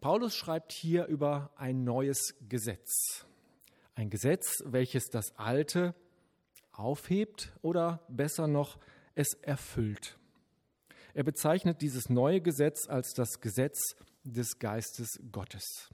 Paulus 0.00 0.34
schreibt 0.34 0.72
hier 0.72 1.04
über 1.04 1.50
ein 1.56 1.84
neues 1.84 2.34
Gesetz. 2.48 3.26
Ein 3.94 4.08
Gesetz, 4.08 4.62
welches 4.64 5.10
das 5.10 5.36
alte 5.36 5.94
aufhebt 6.72 7.52
oder 7.60 8.06
besser 8.08 8.46
noch 8.46 8.78
es 9.14 9.34
erfüllt. 9.42 10.18
Er 11.12 11.24
bezeichnet 11.24 11.82
dieses 11.82 12.08
neue 12.08 12.40
Gesetz 12.40 12.88
als 12.88 13.12
das 13.12 13.42
Gesetz 13.42 13.96
des 14.24 14.58
Geistes 14.58 15.20
Gottes. 15.30 15.90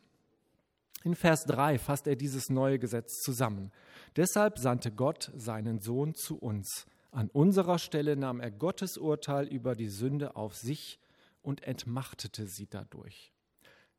In 1.06 1.14
Vers 1.14 1.44
3 1.44 1.78
fasst 1.78 2.08
er 2.08 2.16
dieses 2.16 2.50
neue 2.50 2.80
Gesetz 2.80 3.22
zusammen. 3.22 3.70
Deshalb 4.16 4.58
sandte 4.58 4.90
Gott 4.90 5.30
seinen 5.36 5.78
Sohn 5.78 6.16
zu 6.16 6.36
uns, 6.36 6.84
an 7.12 7.30
unserer 7.30 7.78
Stelle 7.78 8.16
nahm 8.16 8.40
er 8.40 8.50
Gottes 8.50 8.98
Urteil 8.98 9.46
über 9.46 9.76
die 9.76 9.86
Sünde 9.86 10.34
auf 10.34 10.56
sich 10.56 10.98
und 11.42 11.62
entmachtete 11.62 12.48
sie 12.48 12.66
dadurch. 12.66 13.32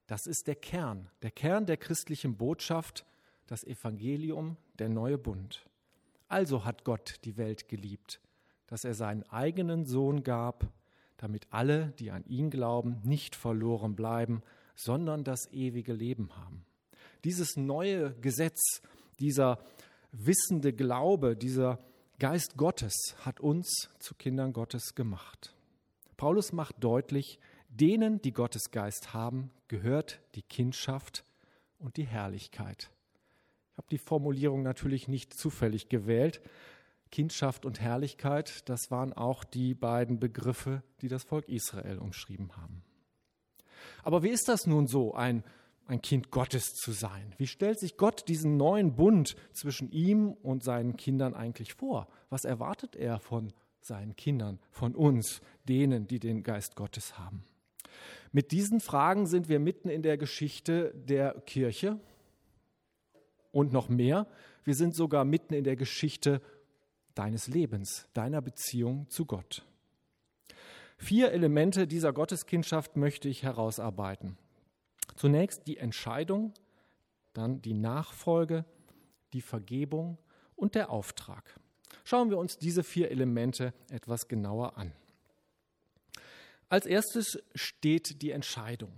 Das 0.05 0.27
ist 0.27 0.47
der 0.47 0.55
Kern, 0.55 1.09
der 1.21 1.31
Kern 1.31 1.65
der 1.65 1.77
christlichen 1.77 2.35
Botschaft, 2.35 3.05
das 3.45 3.63
Evangelium, 3.63 4.57
der 4.77 4.89
neue 4.89 5.17
Bund. 5.17 5.65
Also 6.27 6.65
hat 6.65 6.83
Gott 6.83 7.21
die 7.23 7.37
Welt 7.37 7.69
geliebt, 7.69 8.19
dass 8.65 8.83
er 8.83 8.95
seinen 8.95 9.23
eigenen 9.29 9.85
Sohn 9.85 10.23
gab, 10.23 10.67
damit 11.15 11.47
alle, 11.51 11.93
die 11.99 12.11
an 12.11 12.25
ihn 12.25 12.49
glauben, 12.49 12.99
nicht 13.05 13.33
verloren 13.33 13.95
bleiben, 13.95 14.43
sondern 14.75 15.23
das 15.23 15.49
ewige 15.53 15.93
Leben 15.93 16.35
haben. 16.35 16.65
Dieses 17.23 17.57
neue 17.57 18.13
Gesetz, 18.21 18.81
dieser 19.19 19.59
wissende 20.11 20.73
Glaube, 20.73 21.35
dieser 21.35 21.79
Geist 22.19 22.57
Gottes 22.57 23.15
hat 23.19 23.39
uns 23.39 23.89
zu 23.99 24.15
Kindern 24.15 24.53
Gottes 24.53 24.95
gemacht. 24.95 25.53
Paulus 26.15 26.51
macht 26.51 26.83
deutlich, 26.83 27.39
denen, 27.69 28.21
die 28.21 28.31
Gottes 28.33 28.71
Geist 28.71 29.13
haben, 29.13 29.51
gehört 29.67 30.19
die 30.35 30.41
Kindschaft 30.41 31.23
und 31.77 31.97
die 31.97 32.07
Herrlichkeit. 32.07 32.89
Ich 33.71 33.77
habe 33.77 33.87
die 33.91 33.99
Formulierung 33.99 34.63
natürlich 34.63 35.07
nicht 35.07 35.33
zufällig 35.33 35.89
gewählt. 35.89 36.41
Kindschaft 37.11 37.65
und 37.65 37.79
Herrlichkeit, 37.79 38.67
das 38.67 38.89
waren 38.89 39.13
auch 39.13 39.43
die 39.43 39.75
beiden 39.75 40.19
Begriffe, 40.19 40.81
die 41.01 41.07
das 41.07 41.23
Volk 41.23 41.47
Israel 41.47 41.99
umschrieben 41.99 42.57
haben. 42.57 42.83
Aber 44.03 44.23
wie 44.23 44.29
ist 44.29 44.47
das 44.47 44.65
nun 44.65 44.87
so, 44.87 45.13
ein 45.13 45.43
ein 45.87 46.01
Kind 46.01 46.31
Gottes 46.31 46.75
zu 46.75 46.91
sein. 46.91 47.33
Wie 47.37 47.47
stellt 47.47 47.79
sich 47.79 47.97
Gott 47.97 48.27
diesen 48.27 48.57
neuen 48.57 48.95
Bund 48.95 49.35
zwischen 49.53 49.89
ihm 49.91 50.31
und 50.31 50.63
seinen 50.63 50.97
Kindern 50.97 51.33
eigentlich 51.33 51.73
vor? 51.73 52.07
Was 52.29 52.45
erwartet 52.45 52.95
er 52.95 53.19
von 53.19 53.53
seinen 53.81 54.15
Kindern, 54.15 54.59
von 54.69 54.95
uns, 54.95 55.41
denen, 55.67 56.07
die 56.07 56.19
den 56.19 56.43
Geist 56.43 56.75
Gottes 56.75 57.17
haben? 57.17 57.43
Mit 58.31 58.51
diesen 58.51 58.81
Fragen 58.81 59.25
sind 59.25 59.49
wir 59.49 59.59
mitten 59.59 59.89
in 59.89 60.01
der 60.01 60.17
Geschichte 60.17 60.93
der 60.93 61.41
Kirche 61.45 61.99
und 63.51 63.71
noch 63.71 63.89
mehr. 63.89 64.27
Wir 64.63 64.75
sind 64.75 64.93
sogar 64.93 65.23
mitten 65.23 65.53
in 65.53 65.63
der 65.63 65.77
Geschichte 65.77 66.41
deines 67.15 67.47
Lebens, 67.47 68.07
deiner 68.13 68.41
Beziehung 68.41 69.09
zu 69.09 69.25
Gott. 69.25 69.65
Vier 70.97 71.31
Elemente 71.31 71.87
dieser 71.87 72.11
Gotteskindschaft 72.11 72.97
möchte 72.97 73.29
ich 73.29 73.43
herausarbeiten. 73.43 74.37
Zunächst 75.17 75.65
die 75.65 75.77
Entscheidung, 75.77 76.53
dann 77.33 77.61
die 77.61 77.73
Nachfolge, 77.73 78.65
die 79.33 79.41
Vergebung 79.41 80.17
und 80.55 80.75
der 80.75 80.91
Auftrag. 80.91 81.59
Schauen 82.03 82.29
wir 82.29 82.37
uns 82.37 82.57
diese 82.57 82.83
vier 82.83 83.11
Elemente 83.11 83.73
etwas 83.89 84.27
genauer 84.27 84.77
an. 84.77 84.93
Als 86.69 86.85
erstes 86.85 87.39
steht 87.55 88.21
die 88.21 88.31
Entscheidung. 88.31 88.91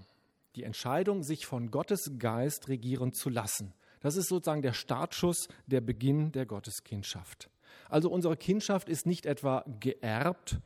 Die 0.56 0.64
Entscheidung, 0.64 1.24
sich 1.24 1.46
von 1.46 1.72
Gottes 1.72 2.12
Geist 2.20 2.68
regieren 2.68 3.14
zu 3.14 3.30
lassen. 3.30 3.74
Das 4.02 4.18
ist 4.18 4.28
sozusagen 4.28 4.62
der 4.62 4.74
Startschuss, 4.74 5.48
der 5.68 5.82
Beginn 5.82 6.34
der 6.34 6.46
Gotteskindschaft. 6.46 7.50
Also 7.88 8.10
unsere 8.10 8.36
Kindschaft 8.36 8.90
ist 8.90 9.06
nicht 9.06 9.26
etwa 9.26 9.64
geerbt, 9.80 10.60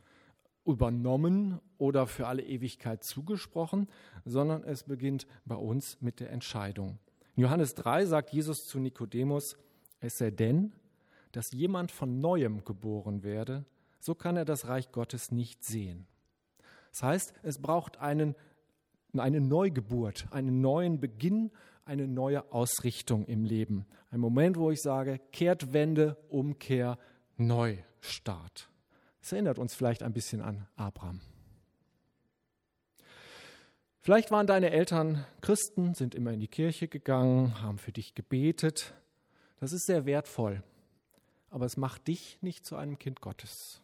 übernommen 0.65 1.59
oder 1.77 2.07
für 2.07 2.27
alle 2.27 2.43
Ewigkeit 2.43 3.03
zugesprochen, 3.03 3.87
sondern 4.25 4.63
es 4.63 4.83
beginnt 4.83 5.27
bei 5.45 5.55
uns 5.55 6.01
mit 6.01 6.19
der 6.19 6.31
Entscheidung. 6.31 6.99
In 7.35 7.43
Johannes 7.43 7.73
3 7.75 8.05
sagt 8.05 8.31
Jesus 8.31 8.65
zu 8.67 8.79
Nikodemus, 8.79 9.57
es 9.99 10.17
sei 10.17 10.31
denn, 10.31 10.73
dass 11.31 11.51
jemand 11.51 11.91
von 11.91 12.19
neuem 12.19 12.63
geboren 12.63 13.23
werde, 13.23 13.65
so 13.99 14.15
kann 14.15 14.37
er 14.37 14.45
das 14.45 14.67
Reich 14.67 14.91
Gottes 14.91 15.31
nicht 15.31 15.63
sehen. 15.63 16.05
Das 16.91 17.03
heißt, 17.03 17.33
es 17.41 17.59
braucht 17.59 17.97
einen, 17.97 18.35
eine 19.17 19.41
Neugeburt, 19.41 20.27
einen 20.31 20.61
neuen 20.61 20.99
Beginn, 20.99 21.51
eine 21.85 22.07
neue 22.07 22.51
Ausrichtung 22.51 23.25
im 23.25 23.45
Leben. 23.45 23.85
Ein 24.11 24.19
Moment, 24.19 24.57
wo 24.57 24.71
ich 24.71 24.81
sage, 24.81 25.19
Kehrtwende, 25.31 26.17
Umkehr, 26.29 26.99
Neustart. 27.37 28.69
Es 29.23 29.31
erinnert 29.31 29.57
uns 29.57 29.73
vielleicht 29.73 30.03
ein 30.03 30.11
bisschen 30.11 30.41
an 30.41 30.67
Abraham. 30.75 31.21
Vielleicht 34.01 34.31
waren 34.31 34.47
deine 34.47 34.71
Eltern 34.71 35.25
Christen, 35.39 35.95
sind 35.95 36.13
immer 36.13 36.33
in 36.33 36.41
die 36.41 36.49
Kirche 36.49 36.89
gegangen, 36.89 37.61
haben 37.61 37.77
für 37.77 37.93
dich 37.93 38.15
gebetet. 38.15 38.93
Das 39.61 39.71
ist 39.71 39.85
sehr 39.85 40.05
wertvoll, 40.05 40.61
aber 41.49 41.65
es 41.65 41.77
macht 41.77 42.09
dich 42.09 42.37
nicht 42.41 42.65
zu 42.65 42.75
einem 42.75 42.99
Kind 42.99 43.21
Gottes. 43.21 43.81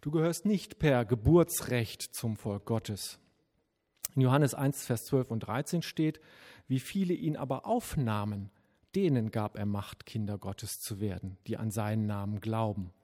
Du 0.00 0.10
gehörst 0.10 0.46
nicht 0.46 0.78
per 0.78 1.04
Geburtsrecht 1.04 2.00
zum 2.14 2.36
Volk 2.36 2.64
Gottes. 2.64 3.18
In 4.14 4.22
Johannes 4.22 4.54
1, 4.54 4.86
Vers 4.86 5.04
12 5.04 5.30
und 5.30 5.40
13 5.40 5.82
steht, 5.82 6.20
wie 6.68 6.80
viele 6.80 7.12
ihn 7.12 7.36
aber 7.36 7.66
aufnahmen, 7.66 8.50
denen 8.94 9.30
gab 9.30 9.58
er 9.58 9.66
Macht, 9.66 10.06
Kinder 10.06 10.38
Gottes 10.38 10.80
zu 10.80 11.00
werden, 11.00 11.36
die 11.46 11.58
an 11.58 11.70
seinen 11.70 12.06
Namen 12.06 12.40
glauben, 12.40 12.94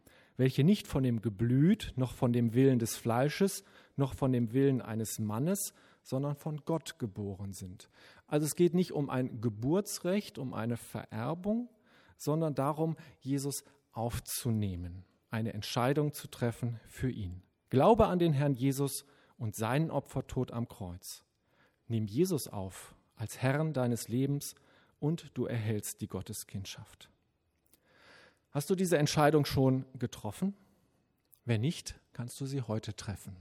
welche 0.40 0.64
nicht 0.64 0.86
von 0.86 1.02
dem 1.02 1.20
Geblüt, 1.20 1.92
noch 1.96 2.14
von 2.14 2.32
dem 2.32 2.54
Willen 2.54 2.78
des 2.78 2.96
Fleisches, 2.96 3.62
noch 3.96 4.14
von 4.14 4.32
dem 4.32 4.54
Willen 4.54 4.80
eines 4.80 5.18
Mannes, 5.18 5.74
sondern 6.02 6.34
von 6.34 6.62
Gott 6.64 6.98
geboren 6.98 7.52
sind. 7.52 7.90
Also 8.26 8.46
es 8.46 8.56
geht 8.56 8.72
nicht 8.72 8.92
um 8.92 9.10
ein 9.10 9.42
Geburtsrecht, 9.42 10.38
um 10.38 10.54
eine 10.54 10.78
Vererbung, 10.78 11.68
sondern 12.16 12.54
darum, 12.54 12.96
Jesus 13.20 13.64
aufzunehmen, 13.92 15.04
eine 15.28 15.52
Entscheidung 15.52 16.14
zu 16.14 16.26
treffen 16.26 16.80
für 16.88 17.10
ihn. 17.10 17.42
Glaube 17.68 18.06
an 18.06 18.18
den 18.18 18.32
Herrn 18.32 18.54
Jesus 18.54 19.04
und 19.36 19.54
seinen 19.54 19.90
Opfertod 19.90 20.52
am 20.52 20.68
Kreuz. 20.68 21.22
Nimm 21.86 22.06
Jesus 22.06 22.48
auf 22.48 22.94
als 23.14 23.42
Herrn 23.42 23.74
deines 23.74 24.08
Lebens 24.08 24.54
und 25.00 25.32
du 25.34 25.44
erhältst 25.44 26.00
die 26.00 26.08
Gotteskindschaft. 26.08 27.10
Hast 28.50 28.68
du 28.70 28.74
diese 28.74 28.98
Entscheidung 28.98 29.44
schon 29.44 29.84
getroffen? 29.98 30.54
Wenn 31.44 31.60
nicht, 31.60 31.98
kannst 32.12 32.40
du 32.40 32.46
sie 32.46 32.62
heute 32.62 32.94
treffen. 32.94 33.36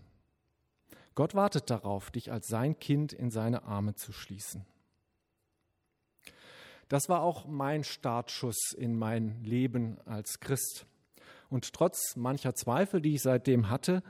Gott 1.15 1.35
wartet 1.35 1.69
darauf, 1.69 2.11
dich 2.11 2.31
als 2.31 2.47
sein 2.47 2.79
Kind 2.79 3.11
in 3.11 3.31
seine 3.31 3.63
Arme 3.63 3.95
zu 3.95 4.13
schließen. 4.13 4.65
Das 6.87 7.09
war 7.09 7.21
auch 7.21 7.45
mein 7.45 7.83
Startschuss 7.83 8.73
in 8.77 8.97
mein 8.97 9.43
Leben 9.43 9.99
als 10.05 10.39
Christ. 10.39 10.85
Und 11.49 11.73
trotz 11.73 12.15
mancher 12.15 12.55
Zweifel, 12.55 13.01
die 13.01 13.15
ich 13.15 13.21
seitdem 13.21 13.69
hatte, 13.69 14.03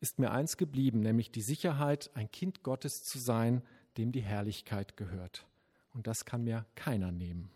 ist 0.00 0.18
mir 0.18 0.30
eins 0.30 0.56
geblieben, 0.56 1.00
nämlich 1.00 1.30
die 1.30 1.42
Sicherheit, 1.42 2.10
ein 2.14 2.30
Kind 2.30 2.62
Gottes 2.62 3.02
zu 3.02 3.18
sein, 3.18 3.62
dem 3.96 4.12
die 4.12 4.22
Herrlichkeit 4.22 4.96
gehört. 4.96 5.46
Und 5.92 6.06
das 6.06 6.24
kann 6.24 6.44
mir 6.44 6.66
keiner 6.74 7.12
nehmen. 7.12 7.50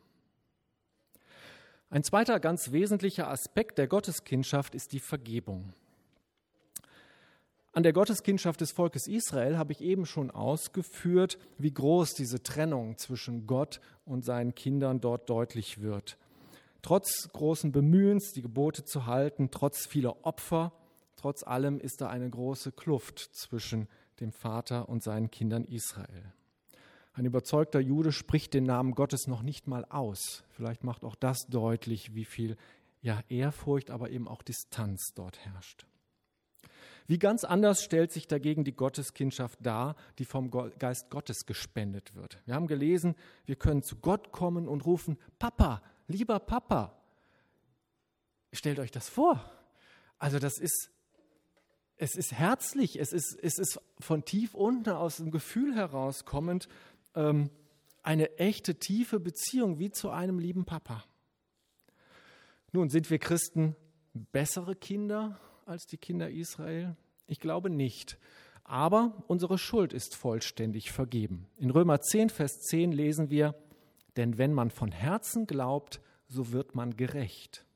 Ein 1.90 2.02
zweiter 2.02 2.40
ganz 2.40 2.72
wesentlicher 2.72 3.28
Aspekt 3.28 3.78
der 3.78 3.86
Gotteskindschaft 3.86 4.74
ist 4.74 4.92
die 4.92 5.00
Vergebung. 5.00 5.72
An 7.72 7.82
der 7.82 7.92
Gotteskindschaft 7.92 8.60
des 8.60 8.70
Volkes 8.70 9.08
Israel 9.08 9.58
habe 9.58 9.72
ich 9.72 9.80
eben 9.80 10.06
schon 10.06 10.30
ausgeführt, 10.30 11.38
wie 11.58 11.72
groß 11.72 12.14
diese 12.14 12.40
Trennung 12.40 12.98
zwischen 12.98 13.48
Gott 13.48 13.80
und 14.04 14.24
seinen 14.24 14.54
Kindern 14.54 15.00
dort 15.00 15.28
deutlich 15.28 15.80
wird. 15.80 16.16
Trotz 16.82 17.28
großen 17.32 17.72
Bemühens, 17.72 18.32
die 18.32 18.42
Gebote 18.42 18.84
zu 18.84 19.06
halten, 19.06 19.50
trotz 19.50 19.86
vieler 19.86 20.24
Opfer, 20.24 20.72
trotz 21.16 21.42
allem 21.42 21.80
ist 21.80 22.00
da 22.00 22.08
eine 22.08 22.30
große 22.30 22.70
Kluft 22.70 23.18
zwischen 23.18 23.88
dem 24.20 24.30
Vater 24.30 24.88
und 24.88 25.02
seinen 25.02 25.30
Kindern 25.32 25.64
Israel. 25.64 26.32
Ein 27.14 27.26
überzeugter 27.26 27.78
Jude 27.78 28.10
spricht 28.10 28.54
den 28.54 28.64
Namen 28.64 28.94
Gottes 28.94 29.28
noch 29.28 29.42
nicht 29.42 29.68
mal 29.68 29.84
aus. 29.84 30.42
Vielleicht 30.50 30.82
macht 30.82 31.04
auch 31.04 31.14
das 31.14 31.46
deutlich, 31.46 32.14
wie 32.14 32.24
viel 32.24 32.56
ja, 33.02 33.20
Ehrfurcht, 33.28 33.90
aber 33.90 34.10
eben 34.10 34.26
auch 34.26 34.42
Distanz 34.42 35.12
dort 35.14 35.38
herrscht. 35.38 35.86
Wie 37.06 37.18
ganz 37.18 37.44
anders 37.44 37.84
stellt 37.84 38.10
sich 38.10 38.26
dagegen 38.26 38.64
die 38.64 38.74
Gotteskindschaft 38.74 39.58
dar, 39.62 39.94
die 40.18 40.24
vom 40.24 40.50
Geist 40.50 41.10
Gottes 41.10 41.46
gespendet 41.46 42.14
wird. 42.16 42.38
Wir 42.46 42.54
haben 42.54 42.66
gelesen, 42.66 43.14
wir 43.44 43.56
können 43.56 43.82
zu 43.82 43.96
Gott 43.96 44.32
kommen 44.32 44.66
und 44.66 44.86
rufen, 44.86 45.18
Papa, 45.38 45.82
lieber 46.08 46.40
Papa. 46.40 46.98
Stellt 48.52 48.78
euch 48.78 48.90
das 48.90 49.08
vor. 49.08 49.44
Also 50.18 50.38
das 50.38 50.58
ist, 50.58 50.90
es 51.96 52.16
ist 52.16 52.32
herzlich, 52.32 52.98
es 52.98 53.12
ist, 53.12 53.38
es 53.40 53.58
ist 53.58 53.80
von 54.00 54.24
tief 54.24 54.54
unten 54.54 54.90
aus 54.90 55.18
dem 55.18 55.30
Gefühl 55.30 55.74
herauskommend, 55.74 56.68
ähm, 57.14 57.50
eine 58.02 58.36
echte 58.38 58.78
tiefe 58.78 59.18
Beziehung 59.20 59.78
wie 59.78 59.90
zu 59.90 60.10
einem 60.10 60.38
lieben 60.38 60.64
Papa. 60.64 61.04
Nun, 62.72 62.90
sind 62.90 63.10
wir 63.10 63.18
Christen 63.18 63.76
bessere 64.12 64.76
Kinder 64.76 65.40
als 65.64 65.86
die 65.86 65.96
Kinder 65.96 66.30
Israel? 66.30 66.96
Ich 67.26 67.40
glaube 67.40 67.70
nicht. 67.70 68.18
Aber 68.64 69.24
unsere 69.26 69.58
Schuld 69.58 69.92
ist 69.92 70.16
vollständig 70.16 70.90
vergeben. 70.90 71.46
In 71.56 71.70
Römer 71.70 72.00
10, 72.00 72.30
Vers 72.30 72.60
10 72.60 72.92
lesen 72.92 73.30
wir, 73.30 73.54
denn 74.16 74.38
wenn 74.38 74.52
man 74.52 74.70
von 74.70 74.90
Herzen 74.90 75.46
glaubt, 75.46 76.00
so 76.28 76.52
wird 76.52 76.74
man 76.74 76.96
gerecht. 76.96 77.66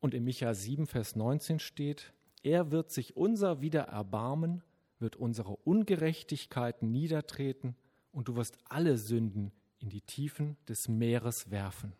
Und 0.00 0.14
in 0.14 0.24
Micha 0.24 0.52
7, 0.52 0.86
Vers 0.86 1.16
19 1.16 1.58
steht, 1.58 2.12
er 2.42 2.70
wird 2.70 2.90
sich 2.90 3.16
unser 3.16 3.60
wieder 3.60 3.82
erbarmen 3.82 4.62
wird 5.02 5.16
unsere 5.16 5.56
Ungerechtigkeiten 5.56 6.90
niedertreten 6.90 7.76
und 8.12 8.28
du 8.28 8.36
wirst 8.36 8.56
alle 8.68 8.96
Sünden 8.96 9.52
in 9.78 9.90
die 9.90 10.00
Tiefen 10.00 10.56
des 10.68 10.88
Meeres 10.88 11.50
werfen. 11.50 11.92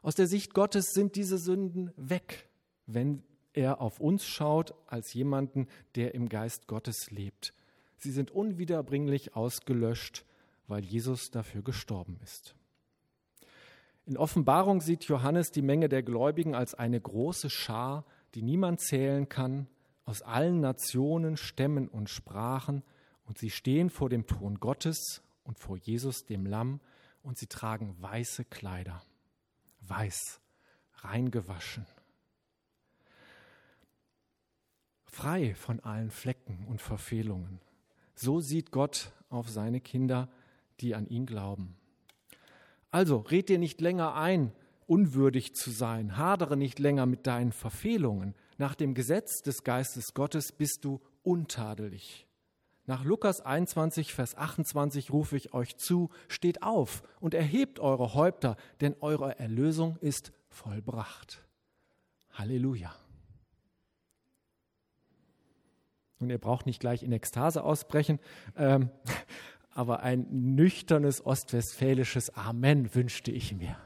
Aus 0.00 0.14
der 0.14 0.26
Sicht 0.26 0.54
Gottes 0.54 0.92
sind 0.92 1.16
diese 1.16 1.36
Sünden 1.36 1.92
weg, 1.96 2.48
wenn 2.86 3.22
er 3.52 3.80
auf 3.80 4.00
uns 4.00 4.24
schaut 4.24 4.74
als 4.86 5.12
jemanden, 5.12 5.68
der 5.94 6.14
im 6.14 6.28
Geist 6.28 6.66
Gottes 6.66 7.10
lebt. 7.10 7.52
Sie 7.98 8.10
sind 8.10 8.30
unwiederbringlich 8.30 9.36
ausgelöscht, 9.36 10.24
weil 10.66 10.84
Jesus 10.84 11.30
dafür 11.30 11.62
gestorben 11.62 12.18
ist. 12.22 12.54
In 14.06 14.16
Offenbarung 14.16 14.80
sieht 14.80 15.04
Johannes 15.04 15.52
die 15.52 15.62
Menge 15.62 15.88
der 15.88 16.02
Gläubigen 16.02 16.54
als 16.54 16.74
eine 16.74 17.00
große 17.00 17.50
Schar, 17.50 18.04
die 18.34 18.42
niemand 18.42 18.80
zählen 18.80 19.28
kann, 19.28 19.68
aus 20.04 20.22
allen 20.22 20.60
Nationen, 20.60 21.36
Stämmen 21.36 21.88
und 21.88 22.10
Sprachen, 22.10 22.82
und 23.24 23.38
sie 23.38 23.50
stehen 23.50 23.88
vor 23.88 24.08
dem 24.08 24.26
Thron 24.26 24.58
Gottes 24.58 25.22
und 25.44 25.58
vor 25.58 25.76
Jesus, 25.76 26.24
dem 26.24 26.46
Lamm, 26.46 26.80
und 27.22 27.38
sie 27.38 27.46
tragen 27.46 27.96
weiße 28.00 28.44
Kleider, 28.44 29.02
weiß, 29.80 30.40
reingewaschen, 30.96 31.86
frei 35.04 35.54
von 35.54 35.80
allen 35.80 36.10
Flecken 36.10 36.66
und 36.66 36.80
Verfehlungen. 36.80 37.60
So 38.14 38.40
sieht 38.40 38.70
Gott 38.70 39.12
auf 39.28 39.48
seine 39.48 39.80
Kinder, 39.80 40.28
die 40.80 40.94
an 40.94 41.06
ihn 41.06 41.26
glauben. 41.26 41.76
Also 42.90 43.18
red 43.18 43.48
dir 43.48 43.58
nicht 43.58 43.80
länger 43.80 44.14
ein, 44.14 44.52
unwürdig 44.86 45.54
zu 45.54 45.70
sein, 45.70 46.16
hadere 46.16 46.56
nicht 46.56 46.78
länger 46.78 47.06
mit 47.06 47.26
deinen 47.26 47.52
Verfehlungen, 47.52 48.34
nach 48.58 48.74
dem 48.74 48.94
Gesetz 48.94 49.42
des 49.42 49.64
Geistes 49.64 50.14
Gottes 50.14 50.52
bist 50.52 50.84
du 50.84 51.00
untadelig. 51.22 52.26
Nach 52.86 53.04
Lukas 53.04 53.40
21, 53.40 54.12
Vers 54.12 54.36
28 54.36 55.12
rufe 55.12 55.36
ich 55.36 55.54
euch 55.54 55.76
zu, 55.76 56.10
steht 56.28 56.62
auf 56.62 57.02
und 57.20 57.32
erhebt 57.32 57.78
eure 57.78 58.14
Häupter, 58.14 58.56
denn 58.80 58.96
eure 59.00 59.38
Erlösung 59.38 59.96
ist 60.00 60.32
vollbracht. 60.48 61.44
Halleluja. 62.32 62.92
Und 66.18 66.30
ihr 66.30 66.38
braucht 66.38 66.66
nicht 66.66 66.80
gleich 66.80 67.02
in 67.02 67.12
Ekstase 67.12 67.62
ausbrechen, 67.62 68.18
ähm, 68.56 68.90
aber 69.70 70.00
ein 70.00 70.54
nüchternes 70.54 71.24
ostwestfälisches 71.24 72.30
Amen 72.30 72.94
wünschte 72.94 73.30
ich 73.30 73.54
mir. 73.54 73.76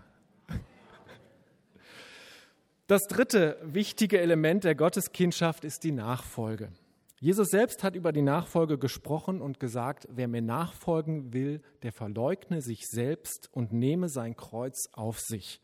Das 2.89 3.09
dritte 3.09 3.59
wichtige 3.65 4.21
Element 4.21 4.63
der 4.63 4.77
Gotteskindschaft 4.77 5.65
ist 5.65 5.83
die 5.83 5.91
Nachfolge. 5.91 6.71
Jesus 7.19 7.49
selbst 7.49 7.83
hat 7.83 7.97
über 7.97 8.13
die 8.13 8.23
Nachfolge 8.23 8.79
gesprochen 8.79 9.43
und 9.43 9.59
gesagt, 9.59 10.07
wer 10.09 10.29
mir 10.29 10.41
nachfolgen 10.41 11.33
will, 11.33 11.63
der 11.83 11.91
verleugne 11.91 12.63
sich 12.63 12.87
selbst 12.87 13.49
und 13.51 13.73
nehme 13.73 14.09
sein 14.09 14.37
Kreuz 14.37 14.89
auf 14.93 15.19
sich. 15.19 15.61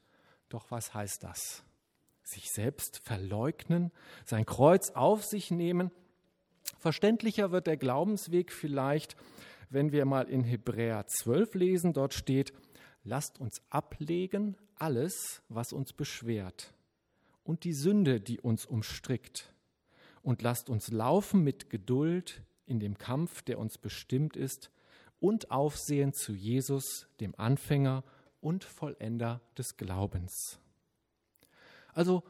Doch 0.48 0.72
was 0.72 0.94
heißt 0.94 1.22
das? 1.22 1.62
Sich 2.24 2.50
selbst 2.50 3.00
verleugnen, 3.04 3.92
sein 4.24 4.44
Kreuz 4.44 4.90
auf 4.90 5.22
sich 5.24 5.52
nehmen? 5.52 5.92
Verständlicher 6.80 7.52
wird 7.52 7.68
der 7.68 7.76
Glaubensweg 7.76 8.50
vielleicht, 8.50 9.14
wenn 9.70 9.92
wir 9.92 10.06
mal 10.06 10.28
in 10.28 10.42
Hebräer 10.42 11.06
12 11.06 11.54
lesen. 11.54 11.92
Dort 11.92 12.14
steht, 12.14 12.52
lasst 13.04 13.38
uns 13.38 13.62
ablegen 13.70 14.56
alles, 14.74 15.40
was 15.48 15.72
uns 15.72 15.92
beschwert 15.92 16.74
und 17.44 17.64
die 17.64 17.72
Sünde, 17.72 18.20
die 18.20 18.40
uns 18.40 18.66
umstrickt 18.66 19.52
und 20.22 20.42
lasst 20.42 20.70
uns 20.70 20.90
laufen 20.90 21.42
mit 21.42 21.70
Geduld 21.70 22.42
in 22.66 22.80
dem 22.80 22.96
Kampf, 22.96 23.42
der 23.42 23.58
uns 23.58 23.78
bestimmt 23.78 24.36
ist, 24.36 24.70
und 25.18 25.50
aufsehen 25.50 26.12
zu 26.12 26.32
Jesus, 26.32 27.06
dem 27.20 27.34
Anfänger 27.36 28.02
und 28.40 28.64
Vollender 28.64 29.40
des 29.56 29.76
Glaubens. 29.76 30.58
Also 31.92 32.24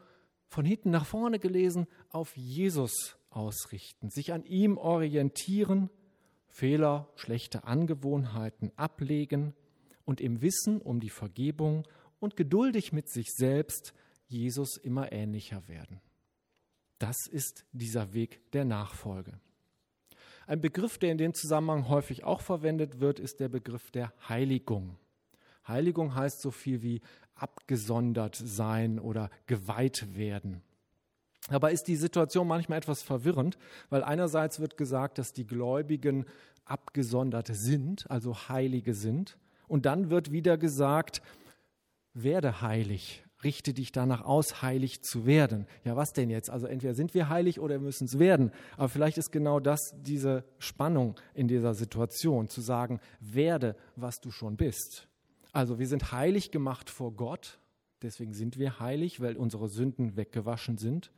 von 0.46 0.66
hinten 0.66 0.90
nach 0.90 1.06
vorne 1.06 1.38
gelesen, 1.38 1.86
auf 2.10 2.36
Jesus 2.36 3.16
ausrichten, 3.30 4.10
sich 4.10 4.32
an 4.32 4.44
ihm 4.44 4.76
orientieren, 4.76 5.88
Fehler, 6.48 7.08
schlechte 7.14 7.64
Angewohnheiten 7.64 8.70
ablegen 8.76 9.54
und 10.04 10.20
im 10.20 10.42
Wissen 10.42 10.82
um 10.82 11.00
die 11.00 11.08
Vergebung 11.08 11.88
und 12.20 12.36
geduldig 12.36 12.92
mit 12.92 13.08
sich 13.08 13.32
selbst 13.32 13.94
Jesus 14.32 14.76
immer 14.76 15.12
ähnlicher 15.12 15.68
werden. 15.68 16.00
Das 16.98 17.26
ist 17.26 17.64
dieser 17.72 18.12
Weg 18.12 18.50
der 18.52 18.64
Nachfolge. 18.64 19.38
Ein 20.46 20.60
Begriff, 20.60 20.98
der 20.98 21.12
in 21.12 21.18
dem 21.18 21.34
Zusammenhang 21.34 21.88
häufig 21.88 22.24
auch 22.24 22.40
verwendet 22.40 23.00
wird, 23.00 23.20
ist 23.20 23.40
der 23.40 23.48
Begriff 23.48 23.90
der 23.90 24.12
Heiligung. 24.28 24.96
Heiligung 25.66 26.14
heißt 26.14 26.40
so 26.40 26.50
viel 26.50 26.82
wie 26.82 27.00
abgesondert 27.34 28.34
sein 28.36 28.98
oder 28.98 29.30
geweiht 29.46 30.16
werden. 30.16 30.62
Dabei 31.48 31.72
ist 31.72 31.84
die 31.84 31.96
Situation 31.96 32.46
manchmal 32.46 32.78
etwas 32.78 33.02
verwirrend, 33.02 33.58
weil 33.90 34.04
einerseits 34.04 34.60
wird 34.60 34.76
gesagt, 34.76 35.18
dass 35.18 35.32
die 35.32 35.46
Gläubigen 35.46 36.24
abgesondert 36.64 37.48
sind, 37.52 38.08
also 38.10 38.48
Heilige 38.48 38.94
sind, 38.94 39.38
und 39.66 39.86
dann 39.86 40.10
wird 40.10 40.30
wieder 40.30 40.56
gesagt, 40.56 41.22
werde 42.14 42.60
heilig, 42.60 43.24
richte 43.44 43.74
dich 43.74 43.92
danach 43.92 44.24
aus, 44.24 44.62
heilig 44.62 45.02
zu 45.02 45.26
werden. 45.26 45.66
Ja, 45.84 45.96
was 45.96 46.12
denn 46.12 46.30
jetzt? 46.30 46.50
Also 46.50 46.66
entweder 46.66 46.94
sind 46.94 47.14
wir 47.14 47.28
heilig 47.28 47.60
oder 47.60 47.74
wir 47.74 47.80
müssen 47.80 48.04
es 48.04 48.18
werden. 48.18 48.52
Aber 48.76 48.88
vielleicht 48.88 49.18
ist 49.18 49.32
genau 49.32 49.60
das 49.60 49.94
diese 50.00 50.44
Spannung 50.58 51.16
in 51.34 51.48
dieser 51.48 51.74
Situation, 51.74 52.48
zu 52.48 52.60
sagen, 52.60 53.00
werde, 53.20 53.76
was 53.96 54.20
du 54.20 54.30
schon 54.30 54.56
bist. 54.56 55.08
Also 55.52 55.78
wir 55.78 55.86
sind 55.86 56.12
heilig 56.12 56.50
gemacht 56.50 56.88
vor 56.88 57.12
Gott, 57.12 57.58
deswegen 58.02 58.32
sind 58.32 58.58
wir 58.58 58.80
heilig, 58.80 59.20
weil 59.20 59.36
unsere 59.36 59.68
Sünden 59.68 60.16
weggewaschen 60.16 60.78
sind. 60.78 61.12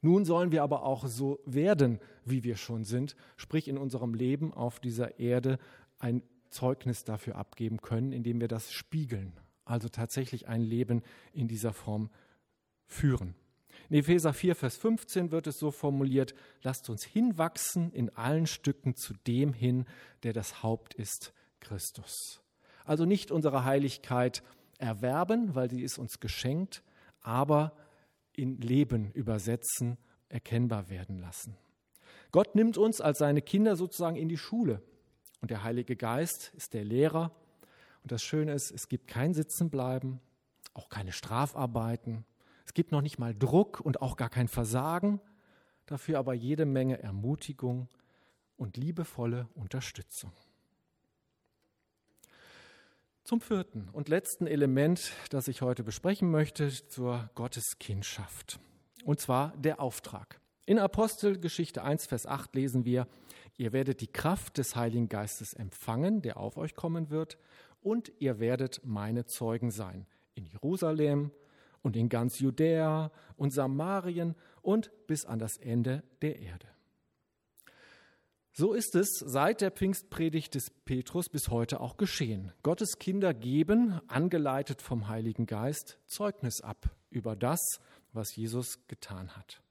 Nun 0.00 0.24
sollen 0.24 0.52
wir 0.52 0.62
aber 0.62 0.84
auch 0.84 1.06
so 1.06 1.40
werden, 1.44 1.98
wie 2.24 2.44
wir 2.44 2.56
schon 2.56 2.84
sind, 2.84 3.16
sprich 3.36 3.68
in 3.68 3.78
unserem 3.78 4.14
Leben 4.14 4.52
auf 4.52 4.80
dieser 4.80 5.18
Erde 5.18 5.58
ein 5.98 6.22
Zeugnis 6.50 7.04
dafür 7.04 7.36
abgeben 7.36 7.80
können, 7.80 8.12
indem 8.12 8.40
wir 8.40 8.48
das 8.48 8.72
spiegeln 8.72 9.32
also 9.70 9.88
tatsächlich 9.88 10.48
ein 10.48 10.60
Leben 10.60 11.02
in 11.32 11.48
dieser 11.48 11.72
Form 11.72 12.10
führen. 12.86 13.34
In 13.88 13.96
Epheser 13.96 14.32
4, 14.32 14.54
Vers 14.54 14.76
15 14.76 15.30
wird 15.30 15.46
es 15.46 15.58
so 15.58 15.70
formuliert, 15.70 16.34
lasst 16.62 16.90
uns 16.90 17.04
hinwachsen 17.04 17.92
in 17.92 18.10
allen 18.10 18.46
Stücken 18.46 18.94
zu 18.94 19.14
dem 19.26 19.52
hin, 19.52 19.86
der 20.22 20.32
das 20.32 20.62
Haupt 20.62 20.94
ist, 20.94 21.32
Christus. 21.60 22.40
Also 22.84 23.04
nicht 23.04 23.30
unsere 23.30 23.64
Heiligkeit 23.64 24.42
erwerben, 24.78 25.54
weil 25.54 25.70
sie 25.70 25.82
ist 25.82 25.98
uns 25.98 26.20
geschenkt, 26.20 26.82
aber 27.20 27.72
in 28.32 28.60
Leben 28.60 29.12
übersetzen, 29.12 29.98
erkennbar 30.28 30.88
werden 30.88 31.18
lassen. 31.18 31.56
Gott 32.32 32.54
nimmt 32.54 32.78
uns 32.78 33.00
als 33.00 33.18
seine 33.18 33.42
Kinder 33.42 33.76
sozusagen 33.76 34.16
in 34.16 34.28
die 34.28 34.38
Schule 34.38 34.82
und 35.40 35.50
der 35.50 35.64
Heilige 35.64 35.96
Geist 35.96 36.52
ist 36.54 36.74
der 36.74 36.84
Lehrer 36.84 37.32
und 38.02 38.12
das 38.12 38.22
Schöne 38.22 38.52
ist, 38.52 38.70
es 38.70 38.88
gibt 38.88 39.08
kein 39.08 39.34
Sitzenbleiben, 39.34 40.20
auch 40.74 40.88
keine 40.88 41.12
Strafarbeiten. 41.12 42.24
Es 42.64 42.74
gibt 42.74 42.92
noch 42.92 43.02
nicht 43.02 43.18
mal 43.18 43.34
Druck 43.34 43.80
und 43.80 44.00
auch 44.00 44.16
gar 44.16 44.30
kein 44.30 44.48
Versagen, 44.48 45.20
dafür 45.86 46.18
aber 46.18 46.34
jede 46.34 46.66
Menge 46.66 47.02
Ermutigung 47.02 47.88
und 48.56 48.76
liebevolle 48.76 49.48
Unterstützung. 49.54 50.32
Zum 53.24 53.40
vierten 53.40 53.88
und 53.92 54.08
letzten 54.08 54.46
Element, 54.46 55.12
das 55.30 55.46
ich 55.46 55.62
heute 55.62 55.84
besprechen 55.84 56.30
möchte, 56.30 56.68
zur 56.88 57.30
Gotteskindschaft. 57.34 58.58
Und 59.04 59.20
zwar 59.20 59.56
der 59.56 59.80
Auftrag. 59.80 60.40
In 60.66 60.78
Apostelgeschichte 60.78 61.82
1, 61.82 62.06
Vers 62.06 62.26
8 62.26 62.54
lesen 62.54 62.84
wir, 62.84 63.06
ihr 63.56 63.72
werdet 63.72 64.00
die 64.00 64.06
Kraft 64.06 64.58
des 64.58 64.76
Heiligen 64.76 65.08
Geistes 65.08 65.52
empfangen, 65.52 66.22
der 66.22 66.36
auf 66.36 66.56
euch 66.56 66.74
kommen 66.74 67.10
wird, 67.10 67.38
und 67.80 68.12
ihr 68.18 68.38
werdet 68.38 68.80
meine 68.84 69.26
Zeugen 69.26 69.70
sein 69.70 70.06
in 70.34 70.46
Jerusalem 70.46 71.30
und 71.82 71.96
in 71.96 72.08
ganz 72.08 72.38
Judäa 72.38 73.10
und 73.36 73.52
Samarien 73.52 74.34
und 74.62 74.90
bis 75.06 75.24
an 75.24 75.38
das 75.38 75.56
Ende 75.56 76.02
der 76.22 76.38
Erde. 76.38 76.66
So 78.52 78.72
ist 78.72 78.94
es 78.96 79.08
seit 79.24 79.60
der 79.60 79.70
Pfingstpredigt 79.70 80.54
des 80.54 80.70
Petrus 80.70 81.28
bis 81.28 81.48
heute 81.48 81.80
auch 81.80 81.96
geschehen. 81.96 82.52
Gottes 82.62 82.98
Kinder 82.98 83.32
geben, 83.32 84.00
angeleitet 84.08 84.82
vom 84.82 85.08
Heiligen 85.08 85.46
Geist, 85.46 85.98
Zeugnis 86.06 86.60
ab 86.60 86.90
über 87.10 87.36
das, 87.36 87.60
was 88.12 88.34
Jesus 88.34 88.86
getan 88.88 89.36
hat. 89.36 89.62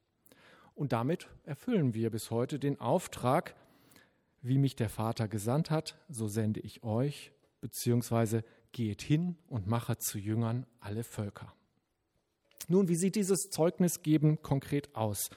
Und 0.75 0.93
damit 0.93 1.27
erfüllen 1.43 1.93
wir 1.93 2.09
bis 2.09 2.31
heute 2.31 2.57
den 2.57 2.79
Auftrag, 2.79 3.53
wie 4.41 4.57
mich 4.57 4.77
der 4.77 4.89
Vater 4.89 5.27
gesandt 5.27 5.69
hat, 5.69 5.97
so 6.07 6.27
sende 6.27 6.61
ich 6.61 6.83
euch 6.83 7.33
beziehungsweise 7.61 8.43
geht 8.71 9.01
hin 9.01 9.37
und 9.47 9.67
mache 9.67 9.97
zu 9.97 10.19
Jüngern 10.19 10.65
alle 10.79 11.03
Völker. 11.03 11.53
Nun, 12.67 12.87
wie 12.87 12.95
sieht 12.95 13.15
dieses 13.15 13.49
Zeugnisgeben 13.49 14.41
konkret 14.43 14.95
aus? 14.95 15.29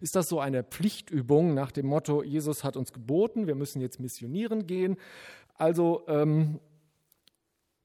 Ist 0.00 0.16
das 0.16 0.26
so 0.26 0.40
eine 0.40 0.64
Pflichtübung 0.64 1.52
nach 1.52 1.70
dem 1.70 1.86
Motto, 1.86 2.22
Jesus 2.22 2.64
hat 2.64 2.76
uns 2.76 2.92
geboten, 2.92 3.46
wir 3.46 3.54
müssen 3.54 3.80
jetzt 3.80 4.00
missionieren 4.00 4.66
gehen? 4.66 4.96
Also 5.54 6.04
ähm, 6.08 6.60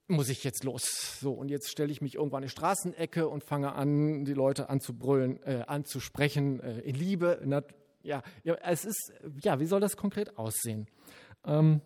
muss 0.08 0.30
ich 0.30 0.44
jetzt 0.44 0.64
los. 0.64 1.20
So, 1.20 1.34
und 1.34 1.50
jetzt 1.50 1.70
stelle 1.70 1.92
ich 1.92 2.02
mich 2.02 2.16
irgendwann 2.16 2.44
in 2.44 2.48
die 2.48 2.52
Straßenecke 2.52 3.28
und 3.28 3.44
fange 3.44 3.74
an, 3.74 4.24
die 4.26 4.34
Leute 4.34 4.70
anzubrüllen, 4.70 5.42
äh, 5.44 5.64
anzusprechen 5.68 6.62
äh, 6.62 6.80
in 6.82 6.96
Liebe. 6.96 7.42
Ja, 8.04 8.22
ja, 8.44 8.56
es 8.56 8.86
ist, 8.86 9.12
ja, 9.42 9.60
wie 9.60 9.66
soll 9.66 9.82
das 9.82 9.98
konkret 9.98 10.38
aussehen? 10.38 10.88
Ähm, 11.46 11.82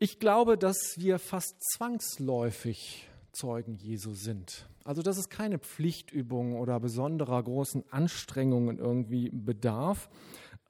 ich 0.00 0.18
glaube, 0.18 0.56
dass 0.56 0.94
wir 0.96 1.18
fast 1.18 1.62
zwangsläufig 1.74 3.06
Zeugen 3.32 3.76
Jesu 3.76 4.14
sind. 4.14 4.66
Also 4.82 5.02
dass 5.02 5.18
es 5.18 5.28
keine 5.28 5.58
Pflichtübung 5.58 6.58
oder 6.58 6.80
besonderer 6.80 7.40
großen 7.42 7.84
Anstrengungen 7.90 8.78
irgendwie 8.78 9.28
bedarf. 9.30 10.08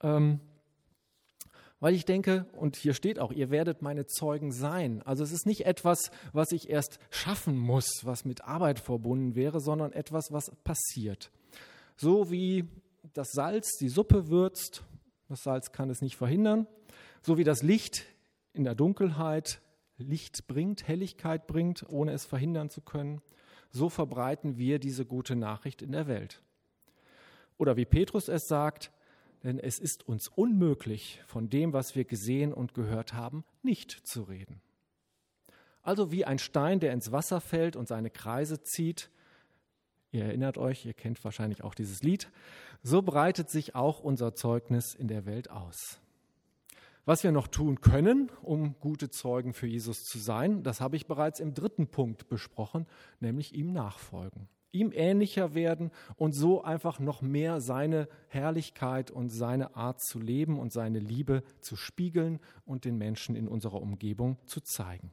Ähm, 0.03 0.41
weil 1.79 1.95
ich 1.95 2.03
denke, 2.03 2.45
und 2.57 2.75
hier 2.75 2.93
steht 2.93 3.19
auch, 3.19 3.31
ihr 3.31 3.49
werdet 3.49 3.81
meine 3.81 4.05
Zeugen 4.05 4.51
sein. 4.51 5.01
Also 5.03 5.23
es 5.23 5.31
ist 5.31 5.47
nicht 5.47 5.65
etwas, 5.65 6.11
was 6.33 6.51
ich 6.51 6.69
erst 6.69 6.99
schaffen 7.09 7.57
muss, 7.57 8.05
was 8.05 8.25
mit 8.25 8.43
Arbeit 8.43 8.79
verbunden 8.79 9.35
wäre, 9.35 9.61
sondern 9.61 9.93
etwas, 9.93 10.31
was 10.31 10.51
passiert. 10.65 11.31
So 11.95 12.29
wie 12.29 12.67
das 13.13 13.31
Salz 13.31 13.77
die 13.79 13.89
Suppe 13.89 14.27
würzt, 14.27 14.83
das 15.29 15.41
Salz 15.41 15.71
kann 15.71 15.89
es 15.89 16.01
nicht 16.01 16.17
verhindern, 16.17 16.67
so 17.21 17.37
wie 17.37 17.45
das 17.45 17.63
Licht 17.63 18.05
in 18.53 18.63
der 18.63 18.75
Dunkelheit 18.75 19.61
Licht 19.97 20.47
bringt, 20.47 20.87
Helligkeit 20.87 21.47
bringt, 21.47 21.85
ohne 21.89 22.11
es 22.11 22.25
verhindern 22.25 22.69
zu 22.69 22.81
können, 22.81 23.21
so 23.69 23.89
verbreiten 23.89 24.57
wir 24.57 24.79
diese 24.79 25.05
gute 25.05 25.35
Nachricht 25.35 25.81
in 25.81 25.91
der 25.91 26.07
Welt. 26.07 26.41
Oder 27.57 27.77
wie 27.77 27.85
Petrus 27.85 28.27
es 28.27 28.47
sagt, 28.47 28.91
denn 29.43 29.59
es 29.59 29.79
ist 29.79 30.07
uns 30.07 30.27
unmöglich, 30.27 31.21
von 31.25 31.49
dem, 31.49 31.73
was 31.73 31.95
wir 31.95 32.03
gesehen 32.03 32.53
und 32.53 32.73
gehört 32.73 33.13
haben, 33.13 33.43
nicht 33.61 33.91
zu 33.91 34.23
reden. 34.23 34.61
Also 35.83 36.11
wie 36.11 36.25
ein 36.25 36.39
Stein, 36.39 36.79
der 36.79 36.93
ins 36.93 37.11
Wasser 37.11 37.41
fällt 37.41 37.75
und 37.75 37.87
seine 37.87 38.09
Kreise 38.09 38.61
zieht, 38.61 39.09
Ihr 40.11 40.25
erinnert 40.25 40.57
euch, 40.57 40.85
ihr 40.85 40.93
kennt 40.93 41.23
wahrscheinlich 41.23 41.63
auch 41.63 41.73
dieses 41.73 42.03
Lied. 42.03 42.29
So 42.83 43.01
breitet 43.01 43.49
sich 43.49 43.75
auch 43.75 44.01
unser 44.01 44.35
Zeugnis 44.35 44.93
in 44.93 45.07
der 45.07 45.25
Welt 45.25 45.49
aus. 45.49 46.00
Was 47.05 47.23
wir 47.23 47.31
noch 47.31 47.47
tun 47.47 47.81
können, 47.81 48.31
um 48.43 48.79
gute 48.79 49.09
Zeugen 49.09 49.53
für 49.53 49.65
Jesus 49.65 50.05
zu 50.05 50.19
sein, 50.19 50.61
das 50.61 50.81
habe 50.81 50.95
ich 50.95 51.07
bereits 51.07 51.39
im 51.39 51.55
dritten 51.55 51.87
Punkt 51.87 52.29
besprochen, 52.29 52.85
nämlich 53.19 53.55
ihm 53.55 53.73
nachfolgen, 53.73 54.47
ihm 54.71 54.91
ähnlicher 54.93 55.55
werden 55.55 55.89
und 56.15 56.33
so 56.33 56.63
einfach 56.63 56.99
noch 56.99 57.23
mehr 57.23 57.59
seine 57.59 58.07
Herrlichkeit 58.27 59.09
und 59.09 59.29
seine 59.29 59.75
Art 59.75 59.99
zu 59.99 60.19
leben 60.19 60.59
und 60.59 60.71
seine 60.71 60.99
Liebe 60.99 61.43
zu 61.59 61.75
spiegeln 61.75 62.39
und 62.65 62.85
den 62.85 62.99
Menschen 62.99 63.35
in 63.35 63.47
unserer 63.47 63.81
Umgebung 63.81 64.37
zu 64.45 64.61
zeigen. 64.61 65.11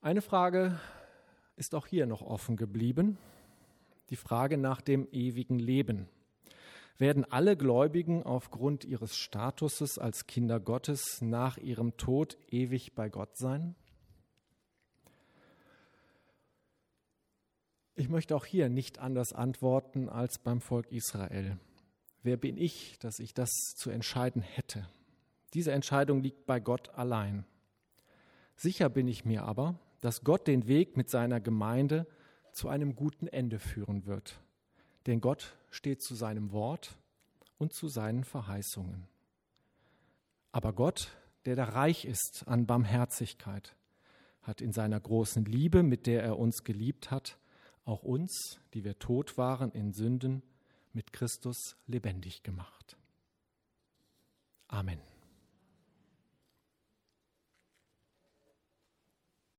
Eine 0.00 0.22
Frage 0.22 0.80
ist 1.56 1.74
auch 1.74 1.86
hier 1.86 2.06
noch 2.06 2.22
offen 2.22 2.56
geblieben, 2.56 3.18
die 4.08 4.16
Frage 4.16 4.56
nach 4.56 4.80
dem 4.80 5.06
ewigen 5.12 5.58
Leben 5.58 6.08
werden 6.98 7.24
alle 7.24 7.56
Gläubigen 7.56 8.22
aufgrund 8.22 8.84
ihres 8.84 9.16
Statuses 9.16 9.98
als 9.98 10.26
Kinder 10.26 10.60
Gottes 10.60 11.20
nach 11.20 11.58
ihrem 11.58 11.96
Tod 11.96 12.38
ewig 12.50 12.94
bei 12.94 13.08
Gott 13.08 13.36
sein? 13.36 13.74
Ich 17.94 18.08
möchte 18.08 18.36
auch 18.36 18.44
hier 18.44 18.68
nicht 18.68 18.98
anders 18.98 19.32
antworten 19.32 20.08
als 20.08 20.38
beim 20.38 20.60
Volk 20.60 20.92
Israel. 20.92 21.58
Wer 22.22 22.36
bin 22.36 22.58
ich, 22.58 22.98
dass 22.98 23.18
ich 23.18 23.32
das 23.32 23.50
zu 23.76 23.90
entscheiden 23.90 24.42
hätte? 24.42 24.86
Diese 25.54 25.72
Entscheidung 25.72 26.22
liegt 26.22 26.44
bei 26.44 26.60
Gott 26.60 26.90
allein. 26.90 27.46
Sicher 28.54 28.88
bin 28.90 29.08
ich 29.08 29.24
mir 29.24 29.44
aber, 29.44 29.78
dass 30.00 30.24
Gott 30.24 30.46
den 30.46 30.66
Weg 30.66 30.96
mit 30.96 31.08
seiner 31.08 31.40
Gemeinde 31.40 32.06
zu 32.52 32.68
einem 32.68 32.96
guten 32.96 33.28
Ende 33.28 33.58
führen 33.58 34.06
wird. 34.06 34.40
Denn 35.06 35.20
Gott 35.20 35.56
steht 35.70 36.02
zu 36.02 36.14
seinem 36.14 36.52
Wort 36.52 36.96
und 37.58 37.72
zu 37.72 37.88
seinen 37.88 38.24
Verheißungen. 38.24 39.06
Aber 40.52 40.72
Gott, 40.72 41.10
der 41.44 41.56
da 41.56 41.64
reich 41.64 42.04
ist 42.04 42.44
an 42.46 42.66
Barmherzigkeit, 42.66 43.76
hat 44.42 44.60
in 44.60 44.72
seiner 44.72 45.00
großen 45.00 45.44
Liebe, 45.44 45.82
mit 45.82 46.06
der 46.06 46.22
er 46.22 46.38
uns 46.38 46.64
geliebt 46.64 47.10
hat, 47.10 47.38
auch 47.84 48.02
uns, 48.02 48.60
die 48.74 48.84
wir 48.84 48.98
tot 48.98 49.38
waren 49.38 49.70
in 49.72 49.92
Sünden, 49.92 50.42
mit 50.92 51.12
Christus 51.12 51.76
lebendig 51.86 52.42
gemacht. 52.42 52.96
Amen. 54.68 55.00